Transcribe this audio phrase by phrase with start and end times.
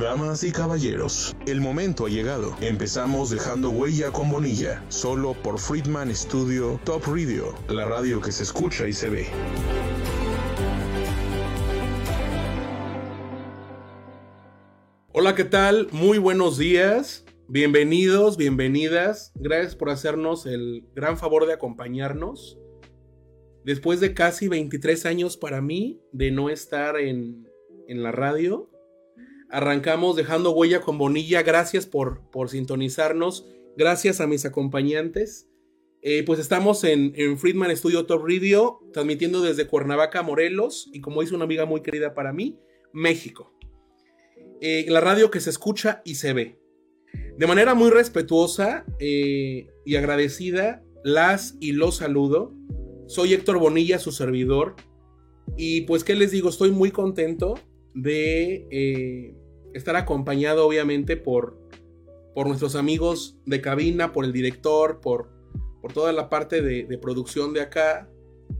[0.00, 2.56] Damas y caballeros, el momento ha llegado.
[2.62, 8.42] Empezamos dejando huella con Bonilla, solo por Friedman Studio Top Radio, la radio que se
[8.42, 9.26] escucha y se ve.
[15.12, 15.88] Hola, ¿qué tal?
[15.92, 17.26] Muy buenos días.
[17.46, 19.30] Bienvenidos, bienvenidas.
[19.34, 22.58] Gracias por hacernos el gran favor de acompañarnos.
[23.66, 27.46] Después de casi 23 años para mí de no estar en,
[27.88, 28.71] en la radio,
[29.52, 31.42] arrancamos dejando huella con Bonilla.
[31.42, 33.46] Gracias por, por sintonizarnos.
[33.76, 35.48] Gracias a mis acompañantes.
[36.00, 41.20] Eh, pues estamos en, en, Friedman Studio Top Radio, transmitiendo desde Cuernavaca, Morelos, y como
[41.20, 42.58] dice una amiga muy querida para mí,
[42.92, 43.54] México.
[44.60, 46.58] Eh, la radio que se escucha y se ve.
[47.36, 52.52] De manera muy respetuosa eh, y agradecida, las y los saludo.
[53.06, 54.74] Soy Héctor Bonilla, su servidor.
[55.56, 56.48] Y pues, ¿qué les digo?
[56.48, 57.54] Estoy muy contento
[57.94, 59.36] de
[59.74, 61.58] estar acompañado, obviamente, por,
[62.34, 65.30] por nuestros amigos de cabina, por el director, por,
[65.80, 68.08] por toda la parte de, de producción de acá.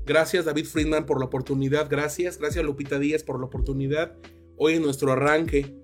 [0.04, 1.88] Gracias, David Friedman, por la oportunidad.
[1.88, 2.38] Gracias.
[2.38, 4.16] Gracias, Lupita Díaz, por la oportunidad.
[4.56, 5.76] Hoy en nuestro arranque.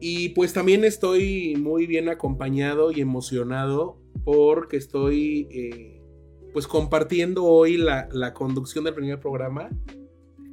[0.00, 6.02] Y pues también estoy muy bien acompañado y emocionado porque estoy eh,
[6.52, 9.70] pues compartiendo hoy la, la, conducción del primer programa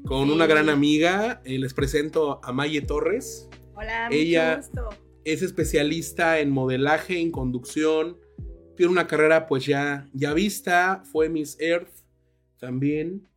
[0.05, 1.41] con una gran amiga.
[1.43, 3.49] Eh, les presento a Maye Torres.
[3.75, 5.03] Hola, Ella mucho gusto.
[5.25, 8.17] es especialista en modelaje, en conducción.
[8.75, 11.03] Tiene una carrera pues ya, ya vista.
[11.11, 11.93] Fue Miss Earth
[12.59, 13.27] también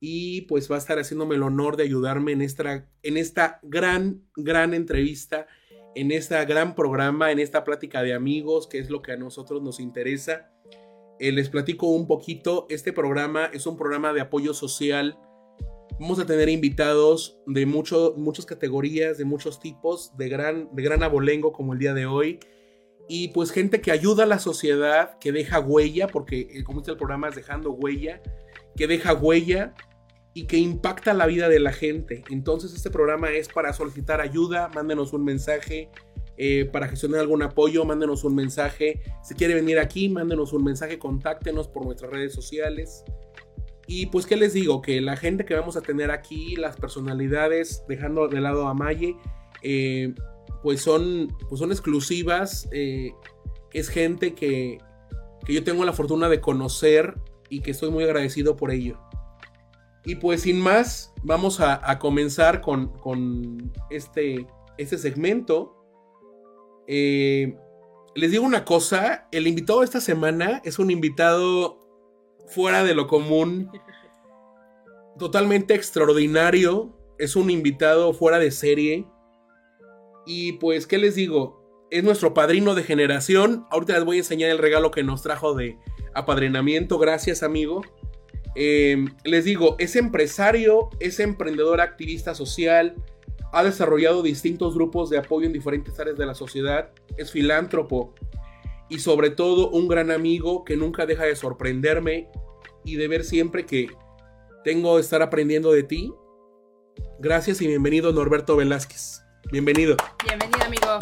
[0.00, 4.22] y pues va a estar haciéndome el honor de ayudarme en esta, en esta gran,
[4.36, 5.46] gran entrevista,
[5.94, 9.62] en este gran programa, en esta plática de amigos, que es lo que a nosotros
[9.62, 10.52] nos interesa.
[11.18, 15.18] Eh, les platico un poquito, este programa es un programa de apoyo social.
[16.00, 21.02] Vamos a tener invitados de mucho, muchas categorías, de muchos tipos, de gran, de gran
[21.02, 22.38] abolengo como el día de hoy.
[23.08, 26.98] Y pues gente que ayuda a la sociedad, que deja huella, porque como dice el
[26.98, 28.22] programa es dejando huella,
[28.76, 29.74] que deja huella
[30.34, 32.22] y que impacta la vida de la gente.
[32.30, 35.90] Entonces este programa es para solicitar ayuda, mándenos un mensaje,
[36.36, 39.02] eh, para gestionar algún apoyo, mándenos un mensaje.
[39.24, 43.04] Si quiere venir aquí, mándenos un mensaje, contáctenos por nuestras redes sociales.
[43.90, 44.82] Y pues, ¿qué les digo?
[44.82, 49.16] Que la gente que vamos a tener aquí, las personalidades, dejando de lado a Maye,
[49.62, 50.14] eh,
[50.62, 52.68] pues, son, pues son exclusivas.
[52.70, 53.12] Eh,
[53.72, 54.78] es gente que,
[55.46, 57.14] que yo tengo la fortuna de conocer
[57.48, 59.00] y que estoy muy agradecido por ello.
[60.04, 64.46] Y pues sin más, vamos a, comenzar con, con, este,
[64.78, 65.76] este segmento.
[66.86, 67.56] Eh,
[68.14, 71.77] les digo una cosa, el invitado de esta semana es un invitado
[72.48, 73.70] fuera de lo común,
[75.18, 79.06] totalmente extraordinario, es un invitado fuera de serie.
[80.26, 81.86] Y pues, ¿qué les digo?
[81.90, 83.66] Es nuestro padrino de generación.
[83.70, 85.78] Ahorita les voy a enseñar el regalo que nos trajo de
[86.14, 86.98] apadrinamiento.
[86.98, 87.82] Gracias, amigo.
[88.54, 92.94] Eh, les digo, es empresario, es emprendedor activista social,
[93.52, 98.14] ha desarrollado distintos grupos de apoyo en diferentes áreas de la sociedad, es filántropo
[98.88, 102.30] y sobre todo un gran amigo que nunca deja de sorprenderme
[102.84, 103.88] y de ver siempre que
[104.64, 106.12] tengo de estar aprendiendo de ti.
[107.18, 109.22] Gracias y bienvenido Norberto Velázquez.
[109.52, 109.96] Bienvenido.
[110.24, 110.98] Bienvenido amigo.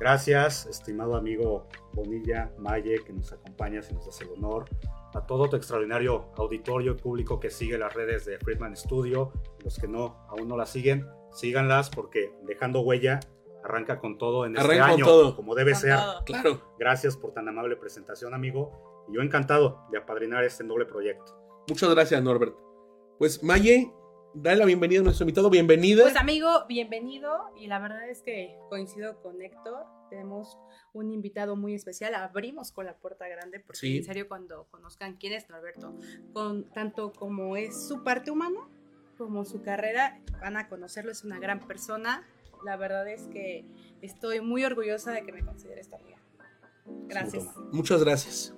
[0.00, 4.64] Gracias, estimado amigo Bonilla Maye, que nos acompañas y nos hace el honor
[5.14, 9.32] a todo tu extraordinario auditorio y público que sigue las redes de Friedman Studio.
[9.62, 13.20] Los que no, aún no las siguen, síganlas porque dejando huella
[13.64, 15.36] arranca con todo en este Arranca año, todo.
[15.36, 15.96] como debe Con ser.
[15.96, 16.24] todo.
[16.24, 16.74] Claro.
[16.78, 19.04] Gracias por tan amable presentación, amigo.
[19.08, 21.38] Y yo encantado de apadrinar este noble proyecto.
[21.68, 22.54] Muchas gracias, Norbert.
[23.18, 23.92] Pues Maye,
[24.34, 25.48] dale la bienvenida a nuestro invitado.
[25.50, 26.02] Bienvenida.
[26.02, 27.50] Pues amigo, bienvenido.
[27.56, 29.84] Y la verdad es que coincido con Héctor.
[30.10, 30.58] Tenemos
[30.92, 32.14] un invitado muy especial.
[32.14, 33.98] Abrimos con la puerta grande porque Sí.
[33.98, 35.94] en serio cuando conozcan quién es Norberto,
[36.32, 38.60] con tanto como es su parte humana
[39.18, 41.12] como su carrera, van a conocerlo.
[41.12, 42.26] Es una gran persona.
[42.64, 43.64] La verdad es que
[44.00, 46.18] estoy muy orgullosa de que me consideres tu amiga.
[47.08, 47.44] Gracias.
[47.72, 48.54] Muchas gracias.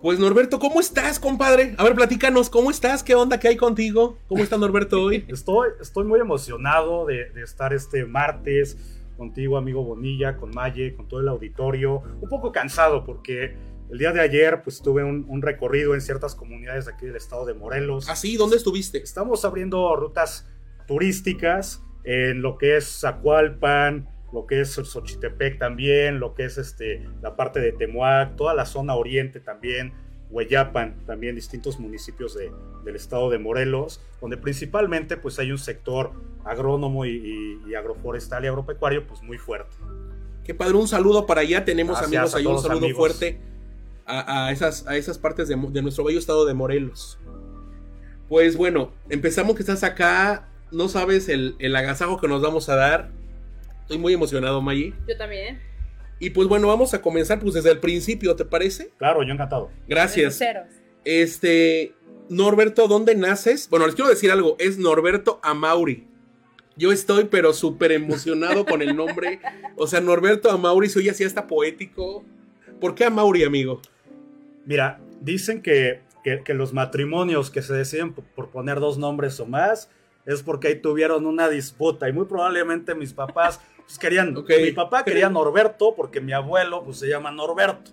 [0.00, 1.74] Pues Norberto, ¿cómo estás, compadre?
[1.76, 3.02] A ver, platícanos, ¿cómo estás?
[3.02, 3.40] ¿Qué onda?
[3.40, 4.18] ¿Qué hay contigo?
[4.28, 5.24] ¿Cómo está Norberto hoy?
[5.28, 8.76] Estoy, estoy muy emocionado de, de estar este martes
[9.16, 12.02] contigo, amigo Bonilla, con Maye, con todo el auditorio.
[12.20, 13.56] Un poco cansado porque
[13.90, 17.16] el día de ayer pues tuve un, un recorrido en ciertas comunidades de aquí del
[17.16, 18.08] estado de Morelos.
[18.08, 18.36] ¿Ah, sí?
[18.36, 18.98] ¿Dónde estuviste?
[18.98, 20.46] Estamos abriendo rutas
[20.86, 27.06] turísticas en lo que es Zacualpan, lo que es Xochitepec también, lo que es este,
[27.20, 29.92] la parte de Temuac, toda la zona oriente también,
[30.30, 32.50] Hueyapan, también distintos municipios de,
[32.82, 36.12] del estado de Morelos, donde principalmente pues hay un sector
[36.46, 39.76] agrónomo y, y, agroforestal y agropecuario pues muy fuerte.
[40.44, 43.38] Qué padre, un saludo para allá, tenemos amigos ahí, un saludo fuerte
[44.06, 47.18] a, a, esas, a esas partes de, de nuestro bello estado de Morelos.
[48.30, 52.76] Pues bueno, empezamos que estás acá, no sabes el, el agasajo que nos vamos a
[52.76, 53.10] dar.
[53.82, 54.94] Estoy muy emocionado, Maggie.
[55.08, 55.58] Yo también.
[56.20, 58.90] Y pues bueno, vamos a comenzar pues desde el principio, ¿te parece?
[58.98, 59.70] Claro, yo encantado.
[59.86, 60.40] Gracias.
[61.04, 61.94] Este,
[62.28, 63.68] Norberto, ¿dónde naces?
[63.70, 66.06] Bueno, les quiero decir algo, es Norberto Amauri.
[66.76, 69.40] Yo estoy pero súper emocionado con el nombre.
[69.76, 72.24] O sea, Norberto Amauri se oye así hasta poético.
[72.80, 73.80] ¿Por qué Amauri, amigo?
[74.64, 79.46] Mira, dicen que, que, que los matrimonios que se deciden por poner dos nombres o
[79.46, 79.88] más
[80.28, 84.62] es porque ahí tuvieron una disputa y muy probablemente mis papás pues querían, okay.
[84.62, 87.92] mi papá quería Norberto porque mi abuelo pues se llama Norberto.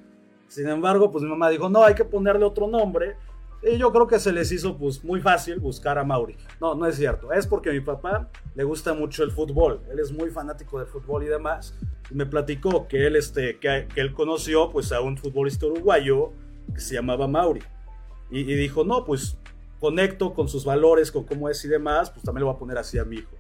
[0.49, 3.15] Sin embargo, pues mi mamá dijo, no, hay que ponerle otro nombre.
[3.63, 6.35] Y yo creo que se les hizo pues muy fácil buscar a Mauri.
[6.59, 7.31] No, no es cierto.
[7.31, 9.79] Es porque a mi papá le gusta mucho el fútbol.
[9.89, 11.73] Él es muy fanático del fútbol y demás.
[12.11, 16.33] Y me platicó que él, este, que, que él conoció pues a un futbolista uruguayo
[16.73, 17.63] que se llamaba Mauri.
[18.29, 19.37] Y, y dijo, no, pues
[19.85, 22.75] conecto con sus valores, con cómo es y demás, pues también le voy a poner
[22.79, 23.37] así a mi hijo.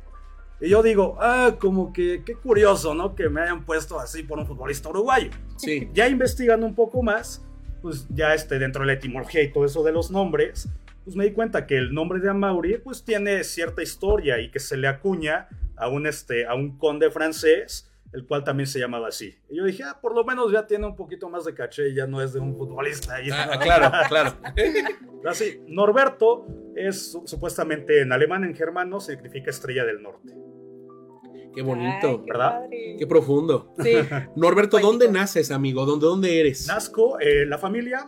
[0.61, 3.15] Y yo digo, ah, como que qué curioso, ¿no?
[3.15, 5.31] Que me hayan puesto así por un futbolista uruguayo.
[5.57, 5.89] Sí.
[5.91, 7.43] Ya investigando un poco más,
[7.81, 10.69] pues ya este, dentro de la etimología y todo eso de los nombres,
[11.03, 14.59] pues me di cuenta que el nombre de Amaury pues tiene cierta historia y que
[14.59, 19.09] se le acuña a un, este, a un conde francés, el cual también se llamaba
[19.09, 19.35] así.
[19.49, 21.95] Y yo dije, ah, por lo menos ya tiene un poquito más de caché y
[21.95, 23.15] ya no es de un futbolista.
[23.33, 24.33] Ah, claro, claro.
[25.25, 30.33] Así, Norberto es supuestamente en alemán, en germano, significa estrella del norte.
[31.53, 32.61] Qué bonito, Ay, qué ¿verdad?
[32.61, 32.95] padre.
[32.99, 33.73] Qué profundo.
[33.81, 33.93] Sí.
[34.35, 34.77] Norberto.
[34.79, 35.85] ¿dónde naces, amigo?
[35.85, 36.67] ¿Dónde, dónde eres?
[36.67, 38.05] Nazco, eh, la familia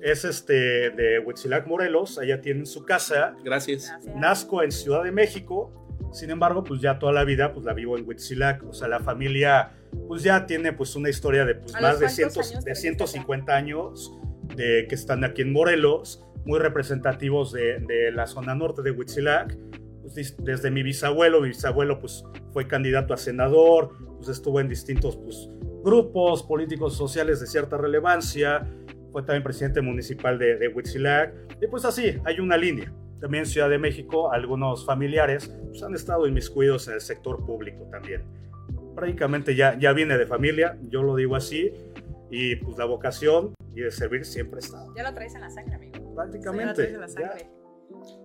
[0.00, 3.34] es este de Huitzilac, Morelos, allá tienen su casa.
[3.42, 3.88] Gracias.
[3.90, 4.16] Gracias.
[4.16, 5.83] Nazco en Ciudad de México,
[6.14, 9.00] sin embargo, pues ya toda la vida pues la vivo en Huitzilac, o sea, la
[9.00, 9.72] familia
[10.08, 12.80] pues ya tiene pues una historia de pues ¿A más de, cientos, años de te
[12.80, 14.12] 150 años
[14.54, 19.56] de que están aquí en Morelos, muy representativos de, de la zona norte de Huitzilac.
[20.02, 25.16] Pues, desde mi bisabuelo, mi bisabuelo pues fue candidato a senador, pues estuvo en distintos
[25.16, 25.48] pues,
[25.82, 28.66] grupos políticos sociales de cierta relevancia,
[29.10, 32.92] fue también presidente municipal de, de Huitzilac, y pues así, hay una línea.
[33.20, 37.86] También en Ciudad de México, algunos familiares pues, han estado inmiscuidos en el sector público
[37.90, 38.22] también.
[38.94, 41.72] Prácticamente ya, ya viene de familia, yo lo digo así,
[42.30, 44.92] y pues la vocación y de servir siempre ha estado.
[44.96, 45.94] Ya lo traes en la sangre, amigo.
[45.94, 46.74] Ya lo Prácticamente.
[46.74, 47.12] traes en la ya.
[47.12, 47.50] sangre.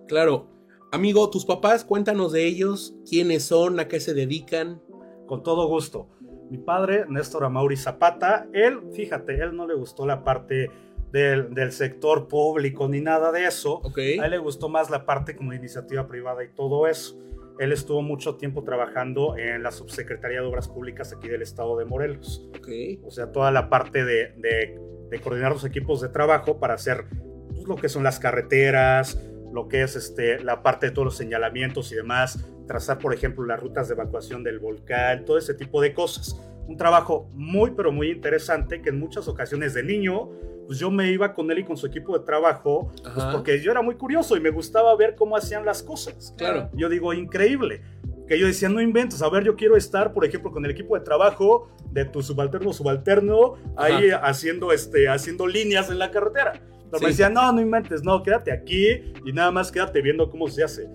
[0.08, 0.46] Claro.
[0.92, 4.82] Amigo, tus papás, cuéntanos de ellos, quiénes son, a qué se dedican.
[5.26, 6.08] Con todo gusto.
[6.50, 10.68] Mi padre, Néstor Amauri Zapata, él, fíjate, él no le gustó la parte
[11.12, 13.74] del, del sector público ni nada de eso.
[13.82, 13.98] Ok.
[14.20, 17.18] A él le gustó más la parte como de iniciativa privada y todo eso.
[17.58, 21.84] Él estuvo mucho tiempo trabajando en la Subsecretaría de Obras Públicas aquí del estado de
[21.84, 22.48] Morelos.
[22.56, 22.68] Ok.
[23.04, 24.80] O sea, toda la parte de, de-
[25.10, 27.04] de coordinar los equipos de trabajo para hacer
[27.50, 29.20] pues, lo que son las carreteras,
[29.52, 33.44] lo que es este, la parte de todos los señalamientos y demás, trazar, por ejemplo,
[33.44, 36.40] las rutas de evacuación del volcán, todo ese tipo de cosas.
[36.68, 40.30] Un trabajo muy, pero muy interesante que en muchas ocasiones de niño,
[40.70, 43.32] pues yo me iba con él y con su equipo de trabajo, pues Ajá.
[43.32, 46.32] porque yo era muy curioso y me gustaba ver cómo hacían las cosas.
[46.38, 46.70] Claro.
[46.74, 47.82] Yo digo, increíble.
[48.28, 50.96] Que yo decía, no inventes, a ver, yo quiero estar, por ejemplo, con el equipo
[50.96, 56.52] de trabajo de tu subalterno subalterno, ahí haciendo, este, haciendo líneas en la carretera.
[56.52, 57.04] Pero Sí.
[57.04, 60.62] me decía, no, no inventes, no, quédate aquí y nada más quédate viendo cómo se
[60.62, 60.88] hace.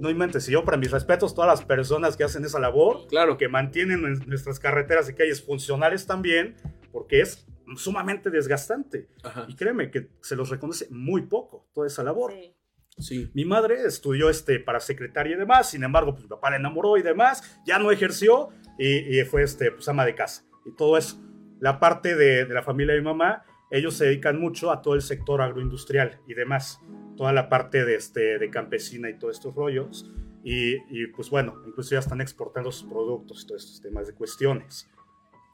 [0.00, 3.38] No inventes, y yo para mis respetos, todas las personas que hacen esa labor, Claro.
[3.38, 6.56] que mantienen en nuestras carreteras y calles funcionales también,
[6.90, 9.08] porque es sumamente desgastante.
[9.22, 9.46] Ajá.
[9.48, 12.32] Y créeme que se los reconoce muy poco toda esa labor.
[12.32, 12.54] Sí.
[12.98, 13.30] Sí.
[13.32, 16.98] Mi madre estudió este, para secretaria y demás, sin embargo, pues mi papá la enamoró
[16.98, 20.98] y demás, ya no ejerció y, y fue este, pues, ama de casa y todo
[20.98, 21.18] eso.
[21.58, 24.94] La parte de, de la familia de mi mamá, ellos se dedican mucho a todo
[24.94, 26.80] el sector agroindustrial y demás,
[27.16, 30.10] toda la parte de, este, de campesina y todos estos rollos.
[30.44, 34.14] Y, y, pues bueno, incluso ya están exportando sus productos y todos estos temas de
[34.14, 34.90] cuestiones.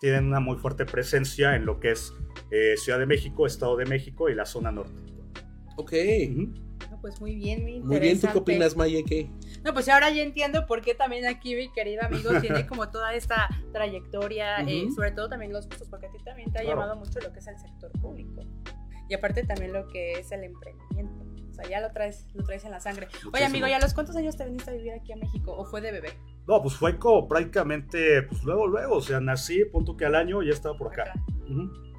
[0.00, 2.12] Tienen una muy fuerte presencia en lo que es
[2.50, 5.00] eh, Ciudad de México, Estado de México y la zona norte.
[5.76, 5.92] Ok.
[6.90, 9.04] No, pues muy bien, muy Muy bien, ¿tú qué opinas, Maye?
[9.04, 9.28] ¿Qué?
[9.64, 13.14] No, pues ahora ya entiendo por qué también aquí mi querido amigo tiene como toda
[13.14, 16.80] esta trayectoria, eh, sobre todo también los gustos, porque a ti también te ha Claro.
[16.80, 18.44] llamado mucho lo que es el sector público.
[19.08, 21.17] Y aparte también lo que es el emprendimiento.
[21.58, 23.08] O sea, ya lo traes, lo traes en la sangre.
[23.32, 25.52] Oye, amigo, ¿y a los cuántos años te viniste a vivir aquí a México?
[25.56, 26.10] ¿O fue de bebé?
[26.46, 30.40] No, pues fue como prácticamente, pues luego, luego, o sea, nací, punto que al año
[30.42, 31.12] ya estaba por acá.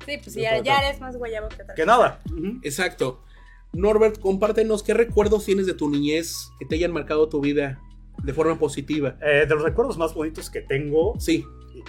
[0.06, 2.22] Sí, pues ya, ya eres más guayabo que otra Que nada.
[2.63, 3.24] Exacto.
[3.74, 7.82] Norbert, compártenos qué recuerdos tienes de tu niñez que te hayan marcado tu vida
[8.24, 9.18] de forma positiva.
[9.22, 11.46] Eh, de los recuerdos más bonitos que tengo, Sí,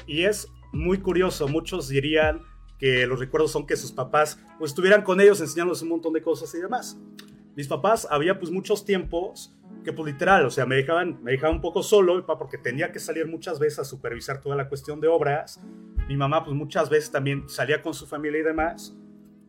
[0.07, 2.43] y es muy curioso, muchos dirían
[2.79, 6.23] que los recuerdos son que sus papás pues estuvieran con ellos enseñándoles un montón de
[6.23, 6.99] cosas y demás.
[7.61, 11.57] Mis papás había pues muchos tiempos que pues literal, o sea, me dejaban, me dejaban
[11.57, 14.99] un poco solo pa, porque tenía que salir muchas veces a supervisar toda la cuestión
[14.99, 15.61] de obras.
[16.09, 18.97] Mi mamá pues muchas veces también salía con su familia y demás.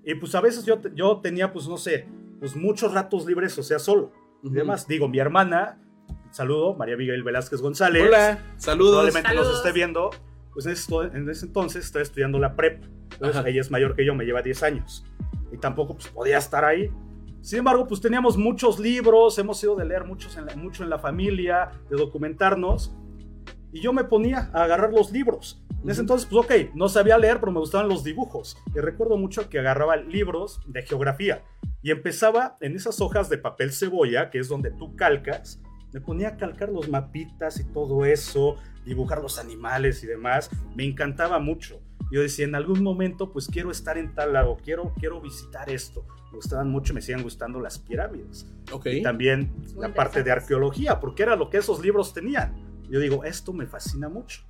[0.04, 2.06] Y pues a veces yo, yo tenía pues no sé,
[2.40, 4.12] pues muchos ratos libres, o sea, solo.
[4.44, 4.56] Y Ujú.
[4.58, 5.80] demás, digo, mi hermana,
[6.32, 8.92] saludo, María Miguel Velázquez González Hola, saludos.
[8.92, 9.66] probablemente nos Saludos.
[9.66, 10.10] esté viendo,
[10.54, 12.84] pues en ese, en ese entonces estaba estudiando la prep.
[13.14, 13.48] Entonces Ajá.
[13.48, 15.06] ella es mayor que yo, me lleva 10 años.
[15.54, 16.92] Y tampoco pues, podía estar ahí.
[17.42, 20.90] Sin embargo, pues teníamos muchos libros, hemos ido de leer muchos en la- mucho en
[20.90, 22.94] la familia, de documentarnos.
[23.74, 25.64] Y yo me ponía a agarrar los libros.
[25.84, 28.56] En ese entonces, pues ok, no sabía leer, pero me gustaban los dibujos.
[28.76, 31.44] Y recuerdo mucho que agarraba libros de geografía.
[31.82, 35.60] Y empezaba en esas hojas de papel cebolla, que es donde tú calcas,
[35.94, 38.56] me ponía a calcar los mapitas y todo eso,
[38.86, 40.52] dibujar los animales y demás.
[40.76, 41.82] Me encantaba mucho.
[42.10, 46.06] Yo decía, en algún momento, pues quiero estar en tal lado, quiero, quiero visitar esto.
[46.32, 48.48] Me gustaban mucho, me siguen gustando las pirámides.
[48.72, 48.88] Ok.
[48.88, 52.56] Y también Muy la parte de arqueología, porque era lo que esos libros tenían.
[52.90, 54.44] Yo digo, esto me fascina mucho.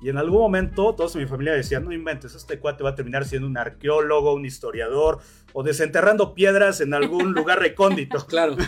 [0.00, 2.94] Y en algún momento todos en mi familia decían, no inventes, este cuate va a
[2.94, 5.20] terminar siendo un arqueólogo, un historiador
[5.52, 8.18] o desenterrando piedras en algún lugar recóndito.
[8.26, 8.56] Claro.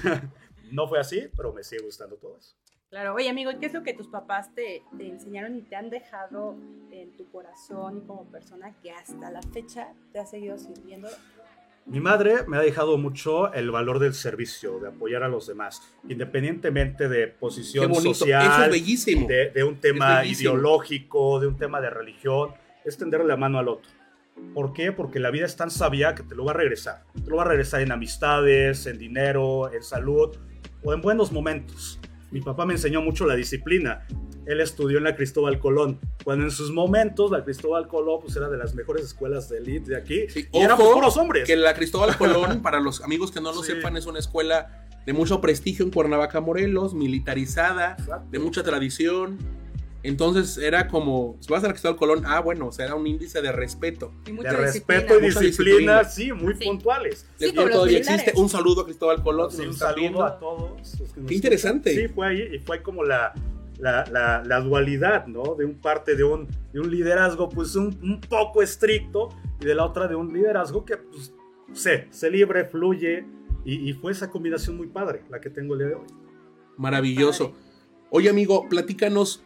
[0.71, 2.55] No fue así, pero me sigue gustando todo eso.
[2.91, 5.91] Claro, oye amigo, ¿qué es lo que tus papás te, te enseñaron y te han
[5.91, 6.57] dejado
[6.91, 11.09] en tu corazón y como persona que hasta la fecha te ha seguido sirviendo?
[11.85, 15.83] Mi madre me ha dejado mucho el valor del servicio, de apoyar a los demás,
[16.09, 22.53] independientemente de posición social, es de, de un tema ideológico, de un tema de religión,
[22.87, 23.91] es tenderle la mano al otro.
[24.55, 24.93] ¿Por qué?
[24.93, 27.05] Porque la vida es tan sabia que te lo va a regresar.
[27.13, 30.37] Te lo va a regresar en amistades, en dinero, en salud
[30.83, 31.99] o en buenos momentos.
[32.31, 34.07] Mi papá me enseñó mucho la disciplina.
[34.47, 38.49] Él estudió en la Cristóbal Colón, cuando en sus momentos la Cristóbal Colón pues, era
[38.49, 40.29] de las mejores escuelas de elite de aquí.
[40.29, 41.47] Sí, y ojo, puros hombres.
[41.47, 43.73] Que la Cristóbal Colón, para los amigos que no lo Sí.
[43.73, 48.29] sepan, es una escuela de mucho prestigio en Cuernavaca, Morelos, militarizada, Exacto.
[48.31, 49.39] de mucha tradición.
[50.05, 53.07] Entonces era como, si vas a la Cristóbal Colón, ah, bueno, o sea, era un
[53.07, 54.13] índice de respeto.
[54.27, 56.05] Y mucha de respeto y disciplina, disciplina.
[56.05, 56.65] sí, muy Sí.
[56.67, 57.27] puntuales.
[57.37, 58.33] Sí, todavía existe.
[58.37, 59.51] Un saludo a Cristóbal Colón.
[59.51, 60.25] Sí, un saludo viendo.
[60.25, 60.71] a todos.
[61.01, 61.95] los que nos Qué interesante.
[61.95, 63.33] Sí, fue ahí y fue como la,
[63.81, 65.57] la, la- la dualidad, ¿no?
[65.57, 69.75] De un parte de un, de un liderazgo, pues un, un poco estricto, y de
[69.75, 71.33] la otra de un liderazgo que, pues,
[71.73, 73.25] sé, se libre, fluye,
[73.65, 76.07] y, y fue esa combinación muy padre, la que tengo el día de hoy.
[76.77, 77.55] Maravilloso.
[78.11, 79.45] Oye, amigo, platícanos,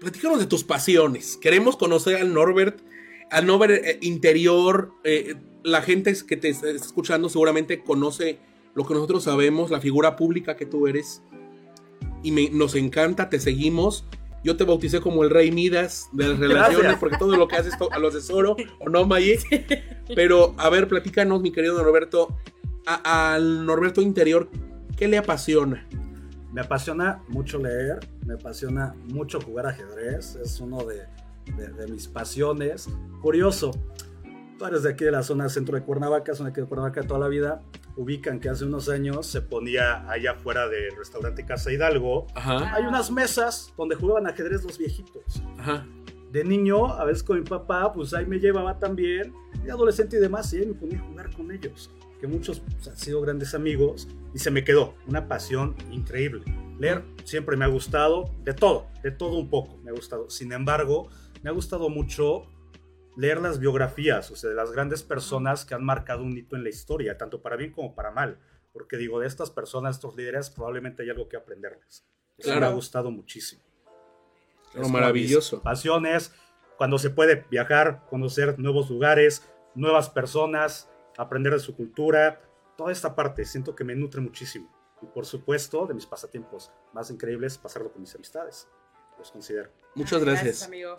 [0.00, 1.36] platícanos de tus pasiones.
[1.40, 2.80] Queremos conocer al Norbert,
[3.30, 4.92] al Norbert eh, interior.
[5.04, 8.38] eh, la gente que te está escuchando seguramente conoce
[8.74, 11.20] lo que nosotros sabemos, la figura pública que tú eres.
[12.22, 14.04] Y me- nos encanta, te seguimos.
[14.44, 17.00] Yo te bauticé como el rey Midas de las relaciones, Gracias.
[17.00, 19.38] porque todo lo que haces a los tesoro, ¿o no, Maye?
[20.14, 22.36] Pero, a ver, platícanos, mi querido Norberto,
[22.86, 24.48] a- al Norberto interior,
[24.96, 25.86] ¿qué le apasiona?
[26.52, 31.02] Me apasiona mucho leer, me apasiona mucho jugar ajedrez, es uno de,
[31.56, 32.88] de- de mis pasiones.
[33.20, 33.70] Curioso,
[34.58, 37.28] tú eres de aquí de la zona centro de Cuernavaca, zona de Cuernavaca toda la
[37.28, 37.62] vida,
[37.96, 42.84] ubican que hace unos años se ponía allá afuera del restaurante Casa Hidalgo, Ajá, hay
[42.84, 45.42] unas mesas donde jugaban ajedrez los viejitos.
[45.58, 45.86] ajá.
[46.32, 49.32] De niño, a veces con mi papá, pues ahí me llevaba también,
[49.64, 52.88] de adolescente y demás, y ahí me ponía a jugar con ellos, que muchos pues,
[52.88, 56.42] han sido grandes amigos, y se me quedó una pasión increíble.
[56.78, 60.30] Leer siempre me ha gustado, de todo, de todo un poco me ha gustado.
[60.30, 61.08] Sin embargo,
[61.42, 62.46] me ha gustado mucho
[63.16, 66.62] leer las biografías, o sea, de las grandes personas que han marcado un hito en
[66.62, 68.38] la historia, tanto para bien como para mal.
[68.72, 72.06] Porque digo, de estas personas, estos líderes, probablemente hay algo que aprenderles.
[72.36, 72.60] Eso Claro.
[72.60, 73.62] me ha gustado muchísimo.
[74.68, 75.62] Es como maravilloso.
[75.62, 76.32] Pasiones,
[76.76, 79.42] cuando se puede viajar, conocer nuevos lugares,
[79.74, 80.87] nuevas personas,
[81.18, 82.40] aprender de su cultura,
[82.76, 84.72] toda esta parte siento que me nutre muchísimo.
[85.02, 88.68] Y por supuesto, de mis pasatiempos más increíbles, pasarlo con mis amistades.
[89.18, 89.70] Los considero.
[89.94, 90.62] Muchas Ay, gracias.
[90.62, 90.96] amigo.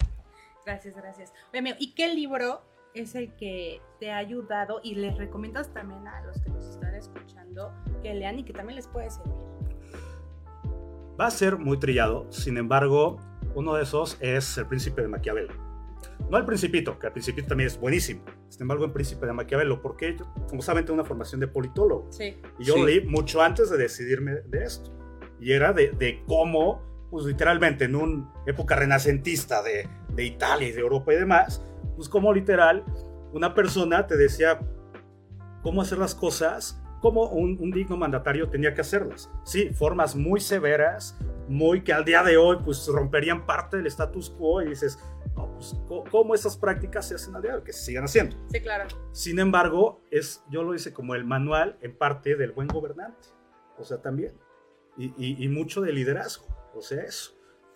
[0.65, 1.33] Gracias, gracias.
[1.49, 2.61] Oye, amigo, ¿y qué libro
[2.93, 6.95] es el que te ha ayudado y les recomiendas también a los que nos están
[6.95, 9.33] escuchando que lean y que también les puede servir?
[11.19, 13.17] Va a ser muy trillado, sin embargo,
[13.55, 15.68] uno de esos es El Príncipe de Maquiavelo.
[16.29, 18.21] No el Principito, que el Principito también es buenísimo.
[18.49, 22.07] Sin embargo, el Príncipe de Maquiavelo, porque yo, como saben, tengo una formación de politólogo.
[22.11, 22.37] Sí.
[22.59, 22.83] Y yo Sí.
[22.83, 24.91] leí mucho antes de decidirme de esto.
[25.39, 30.71] Y era de, de cómo, pues literalmente en una época renacentista de, de Italia y
[30.71, 31.63] de Europa y demás,
[31.95, 32.83] pues cómo literal
[33.33, 34.59] una persona te decía
[35.63, 39.29] cómo hacer las cosas, como un, un digno mandatario tenía que hacerlas.
[39.45, 44.29] Sí, formas muy severas, muy que al día de hoy pues romperían parte del status
[44.31, 44.99] quo y dices,
[45.35, 45.75] no, pues,
[46.11, 47.63] ¿cómo esas prácticas se hacen al día de hoy?
[47.63, 48.35] Que se sigan haciendo.
[48.51, 48.85] Sí, claro.
[49.11, 53.27] Sin embargo, es, yo lo hice como el manual en parte del buen gobernante,
[53.77, 54.33] o sea, también,
[54.97, 56.45] y, y- y mucho de liderazgo,
[56.75, 57.35] o sea, eso.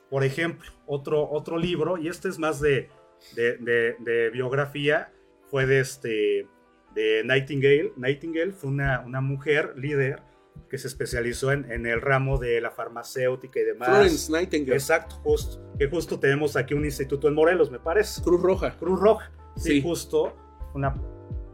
[0.09, 2.89] Por ejemplo, otro, otro libro, y este es más de,
[3.35, 5.11] de, de- de biografía,
[5.49, 6.47] fue de, este,
[6.93, 7.93] de Nightingale.
[7.95, 10.21] Nightingale fue una, una mujer líder
[10.69, 13.89] que se especializó en, en el ramo de la farmacéutica y demás.
[13.89, 14.73] Florence Nightingale.
[14.73, 15.61] Exacto, justo.
[15.77, 18.21] Que justo tenemos aquí un instituto en Morelos, me parece.
[18.23, 18.75] Cruz Roja.
[18.77, 19.31] Cruz Roja.
[19.55, 19.81] Sí, Sí.
[19.81, 20.35] justo.
[20.73, 20.95] Una,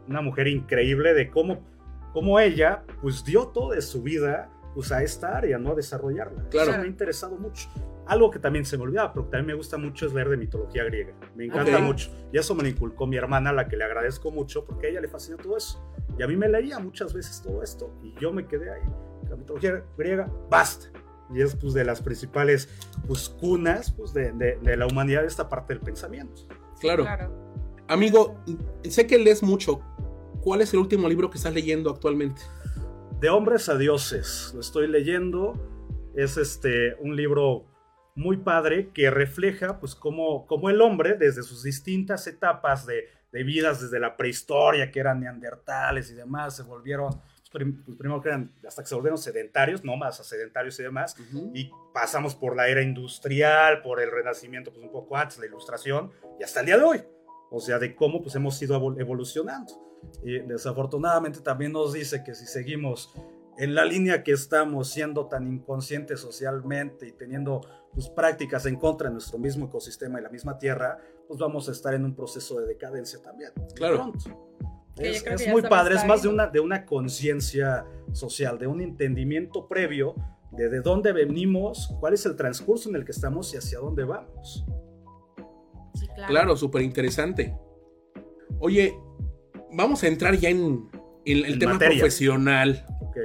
[0.08, 1.60] una mujer increíble de cómo,
[2.14, 5.72] cómo ella pues dio todo de su vida pues a esta área, ¿no?
[5.72, 6.48] A desarrollarla.
[6.48, 6.70] Claro.
[6.70, 7.68] Eso me ha interesado mucho.
[8.06, 10.36] Algo que también se me olvidaba, pero que también me gusta mucho es leer de
[10.36, 11.12] mitología griega.
[11.36, 11.82] Me encanta Ok.
[11.82, 12.10] mucho.
[12.32, 14.90] Y eso me lo inculcó mi hermana, a la que le agradezco mucho, porque a
[14.90, 15.84] ella le fascina todo eso.
[16.20, 18.82] Y a mí me leía muchas veces todo esto y yo me quedé ahí.
[19.30, 20.88] La mitología griega, basta.
[21.34, 22.68] Y es pues de las principales
[23.06, 26.42] pues cunas pues de, de- de la humanidad, esta parte del pensamiento.
[26.78, 27.04] Claro.
[27.04, 27.32] Claro.
[27.88, 28.38] Amigo,
[28.82, 29.80] sé que lees mucho.
[30.42, 32.42] ¿Cuál es el último libro que estás leyendo actualmente?
[33.18, 35.54] De hombres a dioses, lo estoy leyendo.
[36.14, 37.64] Es este un libro
[38.14, 43.42] muy padre que refleja pues cómo, cómo el hombre desde sus distintas etapas de, de
[43.44, 48.28] vidas, desde la prehistoria, que eran neandertales y demás, se volvieron, pues, prim- primero que
[48.28, 51.16] eran, hasta que se volvieron sedentarios, no más a sedentarios y demás,
[51.54, 56.10] y pasamos por la era industrial, por el renacimiento, pues un poco antes, la ilustración,
[56.38, 57.02] y hasta el día de hoy.
[57.52, 59.72] O sea, de cómo pues hemos ido evol- evolucionando.
[60.24, 63.12] Y desafortunadamente también nos dice que si seguimos
[63.60, 67.60] en la línea que estamos siendo tan inconscientes socialmente y teniendo
[67.92, 70.98] pues, prácticas en contra de nuestro mismo ecosistema y la misma tierra,
[71.28, 73.50] pues vamos a estar en un proceso de decadencia también.
[73.74, 74.14] Claro.
[74.96, 80.14] Es, muy padre, es más de una, de una conciencia social, de un entendimiento previo
[80.52, 84.04] de de dónde venimos, cuál es el transcurso en el que estamos y hacia dónde
[84.04, 84.64] vamos.
[85.94, 86.28] Sí, claro.
[86.28, 87.56] Claro, súper interesante.
[88.58, 88.94] Oye,
[89.70, 90.88] vamos a entrar ya en,
[91.26, 91.98] en el En tema materia.
[91.98, 92.86] profesional.
[93.02, 93.16] Ok.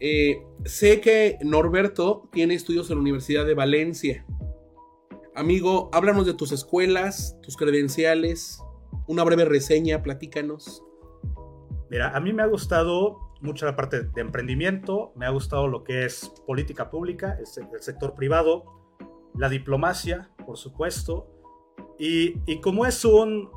[0.00, 4.26] Eh, sé que Norberto tiene estudios en la Universidad de Valencia.
[5.34, 8.60] Amigo, háblanos de tus escuelas, tus credenciales,
[9.06, 10.82] una breve reseña, platícanos.
[11.90, 15.84] Mira, a mí me ha gustado mucho la parte de emprendimiento, me ha gustado lo
[15.84, 18.64] que es política pública, el, se- el sector privado,
[19.36, 21.30] la diplomacia, por supuesto,
[21.98, 23.50] y, como es un,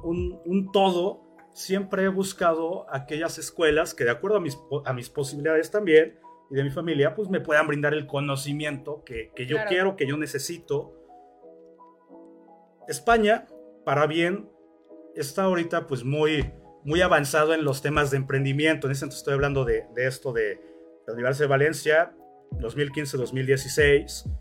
[0.73, 1.23] todo,
[1.53, 4.37] siempre he buscado aquellas escuelas que de acuerdo
[4.85, 9.31] a mis posibilidades también y de mi familia, pues me puedan brindar el conocimiento que,
[9.35, 9.69] que yo Claro.
[9.69, 10.93] quiero, que yo necesito.
[12.87, 13.47] España,
[13.83, 14.49] para bien,
[15.15, 18.87] está ahorita pues muy, muy avanzado en los temas de emprendimiento.
[18.87, 20.61] En ese sentido estoy hablando de, de esto de
[21.05, 22.13] la Universidad de Valencia,
[22.59, 24.31] 2015-2016.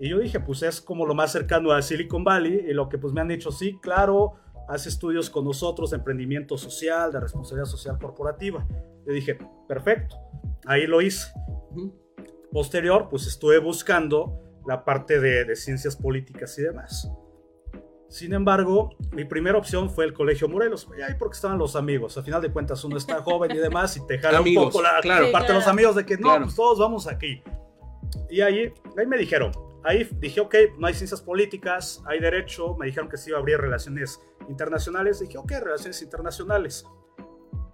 [0.00, 2.98] Y yo dije, pues es como lo más cercano a Silicon Valley y lo que
[2.98, 4.34] pues me han dicho, sí, claro,
[4.68, 8.66] hace estudios con nosotros de emprendimiento social, de responsabilidad social corporativa.
[9.06, 10.16] Yo dije, perfecto,
[10.66, 11.28] ahí lo hice.
[12.52, 17.10] Posterior, pues estuve buscando la parte de, de ciencias políticas y demás.
[18.08, 22.16] Sin embargo, mi primera opción fue el Colegio Morelos, y ahí porque estaban los amigos.
[22.16, 24.82] A final de cuentas, uno está joven y demás, y te jala Amigos, un poco
[24.82, 25.32] la claro.
[25.32, 26.44] Parte de los amigos de que no, Claro.
[26.44, 27.42] pues todos vamos aquí.
[28.30, 29.50] Y ahí, ahí me dijeron,
[29.84, 33.40] ahí dije, ok, no hay ciencias políticas, hay derecho, me dijeron que sí iba a
[33.40, 36.84] abrir relaciones internacionales, dije, ok, relaciones internacionales.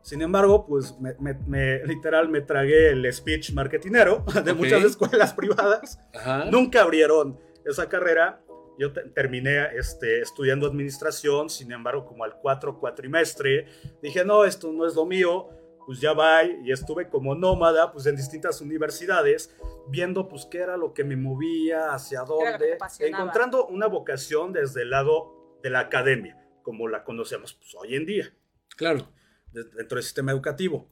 [0.02, 4.56] Sin embargo, pues me, me- me- literal me tragué el speech marketinero de Ok.
[4.58, 5.98] muchas escuelas privadas.
[6.14, 6.46] Ajá.
[6.46, 8.42] Nunca abrieron esa carrera.
[8.78, 13.66] Yo te- terminé este, estudiando administración, sin embargo, como al cuatro cuatrimestre,
[14.02, 15.48] dije, no, esto no es lo mío,
[15.90, 19.52] pues ya va, y estuve como nómada, pues en distintas universidades,
[19.88, 24.90] viendo pues qué era lo que me movía, hacia dónde, encontrando una vocación desde el
[24.90, 28.32] lado de la academia, como la conocemos pues, hoy en día
[28.76, 29.08] Claro.
[29.50, 30.86] de- dentro del sistema educativo.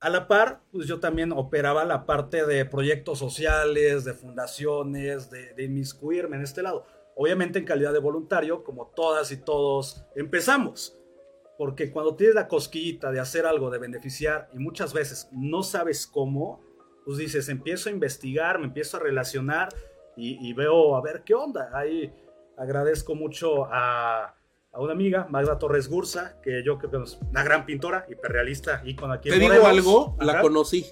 [0.00, 5.54] A la par, pues yo también operaba la parte de proyectos sociales, de fundaciones, de,
[5.54, 6.84] de inmiscuirme en este lado.
[7.14, 10.94] Obviamente en calidad de voluntario, como todas y todos empezamos.
[11.58, 16.06] Porque cuando tienes la cosquillita de hacer algo, de beneficiar, y muchas veces no sabes
[16.06, 16.60] cómo,
[17.04, 19.68] pues dices, empiezo a investigar, me empiezo a relacionar
[20.16, 21.70] y, y veo a ver qué onda.
[21.72, 22.12] Ahí
[22.58, 24.34] agradezco mucho a,
[24.72, 28.82] a una amiga, Magda Torres Gursa, que yo creo que es una gran pintora, hiperrealista,
[28.84, 29.68] y con aquí Te digo Morelos.
[29.68, 30.84] algo, la conocí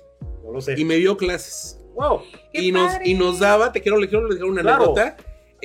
[0.42, 0.74] no lo sé.
[0.78, 1.80] y me dio clases.
[1.94, 2.22] ¡Wow!
[2.52, 3.08] ¡Qué Y nos, padre!
[3.08, 4.84] y nos daba, te quiero, le quiero dejar una Claro.
[4.94, 5.16] anécdota.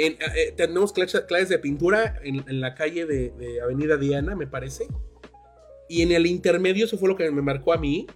[0.05, 4.35] En, eh, tenemos clases, clases de pintura en, en la calle de, de Avenida Diana,
[4.35, 4.87] me parece.
[5.87, 8.07] Y en el intermedio, eso fue lo que me marcó a mí,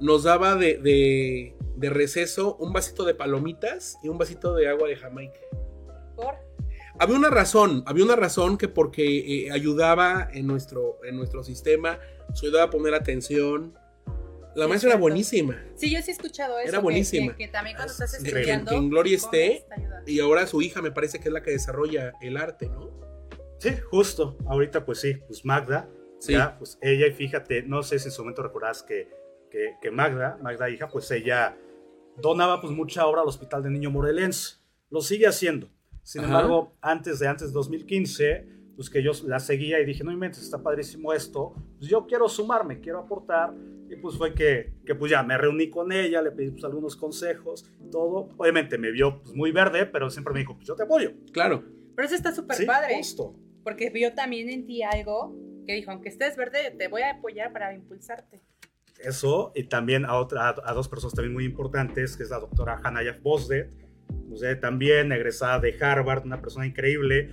[0.00, 4.88] nos daba de, de, de receso un vasito de palomitas y un vasito de agua
[4.88, 5.40] de Jamaica.
[6.16, 6.34] ¿Por?
[6.98, 11.98] Había una razón, había una razón que porque eh, ayudaba en nuestro, en nuestro sistema,
[12.28, 13.74] nos ayudaba a poner atención.
[14.54, 15.62] La maestra era buenísima.
[15.76, 16.68] Sí, yo sí he escuchado eso.
[16.68, 17.36] Era buenísima.
[17.36, 18.70] Que, que también cuando estás estudiando.
[18.70, 19.66] que en Gloria esté.
[20.06, 22.90] Y ahora su hija me parece que es la que desarrolla el arte, ¿no?
[23.58, 24.36] Sí, justo.
[24.46, 25.88] Ahorita, pues sí, pues Magda.
[26.18, 26.32] Sí.
[26.32, 29.08] Ya, pues ella, y fíjate, no sé si en su momento recordás que,
[29.50, 31.56] que, que Magda, Magda hija, pues ella
[32.16, 34.56] donaba pues mucha obra al Hospital de Niño Morelense.
[34.90, 35.70] Lo sigue haciendo.
[36.02, 36.28] Sin Ajá.
[36.30, 38.46] embargo, antes de antes de 2015,
[38.80, 41.52] pues que yo la seguía y dije, no inventes, está padrísimo esto.
[41.76, 43.52] Pues yo quiero sumarme, quiero aportar.
[43.90, 46.96] Y pues fue que, que pues ya me reuní con ella, le pedí pues algunos
[46.96, 48.30] consejos, todo.
[48.38, 51.12] Obviamente me vio pues muy verde, pero siempre me dijo, pues yo te apoyo.
[51.30, 51.62] Claro.
[51.94, 52.96] Pero eso está súper Sí, padre.
[52.96, 53.34] justo.
[53.62, 57.52] Porque vio también en ti algo que dijo, aunque estés verde, te voy a apoyar
[57.52, 58.40] para impulsarte.
[58.98, 62.38] Eso, y también a, otra, a, a dos personas también muy importantes, que es la
[62.38, 63.70] doctora Hanaya Bosdet,
[64.36, 67.28] sea, también egresada de Harvard, una persona increíble,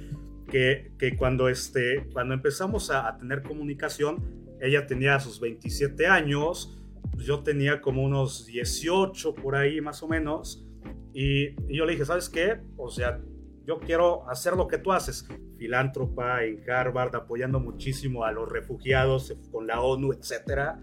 [0.48, 6.80] que, que cuando, este, cuando empezamos a, a tener comunicación, ella tenía sus 27 años,
[7.12, 10.68] pues yo tenía como unos 18 por ahí más o menos,
[11.14, 12.60] y, y yo le dije, ¿sabes qué?
[12.76, 13.20] O sea,
[13.66, 19.36] yo quiero hacer lo que tú haces, filántropa en Harvard, apoyando muchísimo a los refugiados
[19.52, 20.80] con la ONU, etcétera.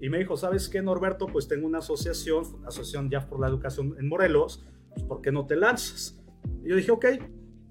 [0.00, 1.26] Y me dijo, ¿sabes qué, Norberto?
[1.26, 5.46] Pues tengo una asociación, Asociación Ya por la Educación en Morelos, pues ¿por qué no
[5.46, 6.22] te lanzas?
[6.64, 7.06] Y yo dije, ok,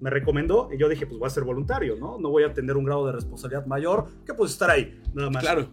[0.00, 2.18] me recomendó y yo dije, pues voy a ser voluntario, ¿no?
[2.18, 5.42] No voy a tener un grado de responsabilidad mayor que pues estar ahí, nada más.
[5.42, 5.68] Claro.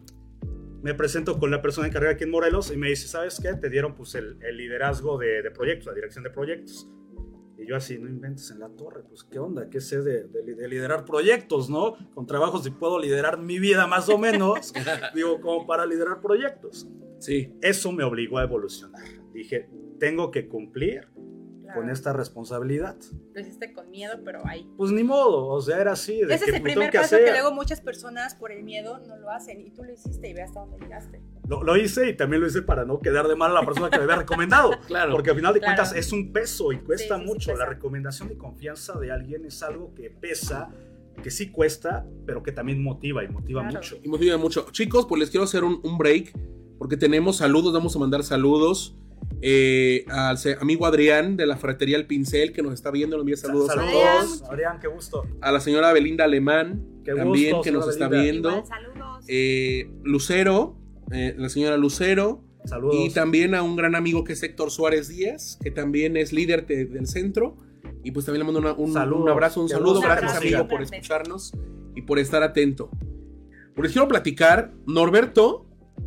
[0.81, 3.53] Me presento con la persona encargada aquí en Morelos y me dice, ¿sabes qué?
[3.53, 6.89] Te dieron pues el, el liderazgo de, de proyectos, la dirección de proyectos.
[7.57, 10.55] Y yo así, no inventes en la torre, pues qué onda, qué sé de, de-
[10.55, 11.95] de liderar proyectos, ¿no?
[12.15, 14.73] Con trabajos si puedo liderar mi vida más o menos,
[15.13, 16.87] digo, como para liderar proyectos.
[17.19, 17.53] Sí.
[17.61, 19.03] Eso me obligó a evolucionar.
[19.31, 21.07] Dije, tengo que cumplir
[21.71, 21.81] Claro.
[21.81, 22.95] con esta responsabilidad.
[23.33, 24.69] Lo hiciste con miedo, pero ahí.
[24.77, 26.21] Pues ni modo, o sea, era así.
[26.21, 27.25] De Ese que es el primer que paso hacer.
[27.25, 29.61] que luego muchas personas por el miedo no lo hacen.
[29.61, 31.21] Y tú lo hiciste y ve hasta dónde llegaste.
[31.47, 33.89] Lo, lo hice y también lo hice para no quedar de mal a la persona
[33.89, 34.71] que me había recomendado.
[34.87, 35.11] Claro.
[35.13, 35.75] Porque al final de Claro.
[35.77, 37.51] cuentas es un peso y cuesta Sí, sí, sí mucho.
[37.51, 37.63] pesa.
[37.63, 40.69] La recomendación y confianza de alguien es algo que pesa,
[41.23, 43.77] que sí cuesta, pero que también motiva y motiva Claro.
[43.77, 43.97] mucho.
[44.03, 44.65] Y motiva mucho.
[44.71, 46.33] Chicos, pues les quiero hacer un, un break
[46.77, 48.95] porque tenemos saludos, vamos a mandar saludos.
[49.41, 53.37] Eh, al amigo Adrián de la Ferretería El Pincel que nos está viendo, nos envía
[53.37, 54.17] saludos, a Adrián.
[54.21, 55.23] Saludos, Adrián, qué gusto.
[55.41, 58.49] A la señora Belinda Alemán Qué también gusto, que nos señora está Belinda.
[58.49, 58.49] viendo.
[58.49, 59.25] Igual, saludos.
[59.27, 60.75] Eh, Lucero,
[61.11, 62.43] eh, la señora Lucero.
[62.65, 62.95] Saludos.
[62.99, 66.67] Y también a un gran amigo que es Héctor Suárez Díaz, que también es líder
[66.67, 67.57] de- del centro.
[68.03, 69.23] Y pues también le mando una- un, Saludos.
[69.23, 69.99] un abrazo, un Qué saludo.
[70.01, 71.53] Gracias, amigo, por escucharnos
[71.95, 72.89] y por estar atento.
[73.73, 75.65] Pues les quiero platicar, Norberto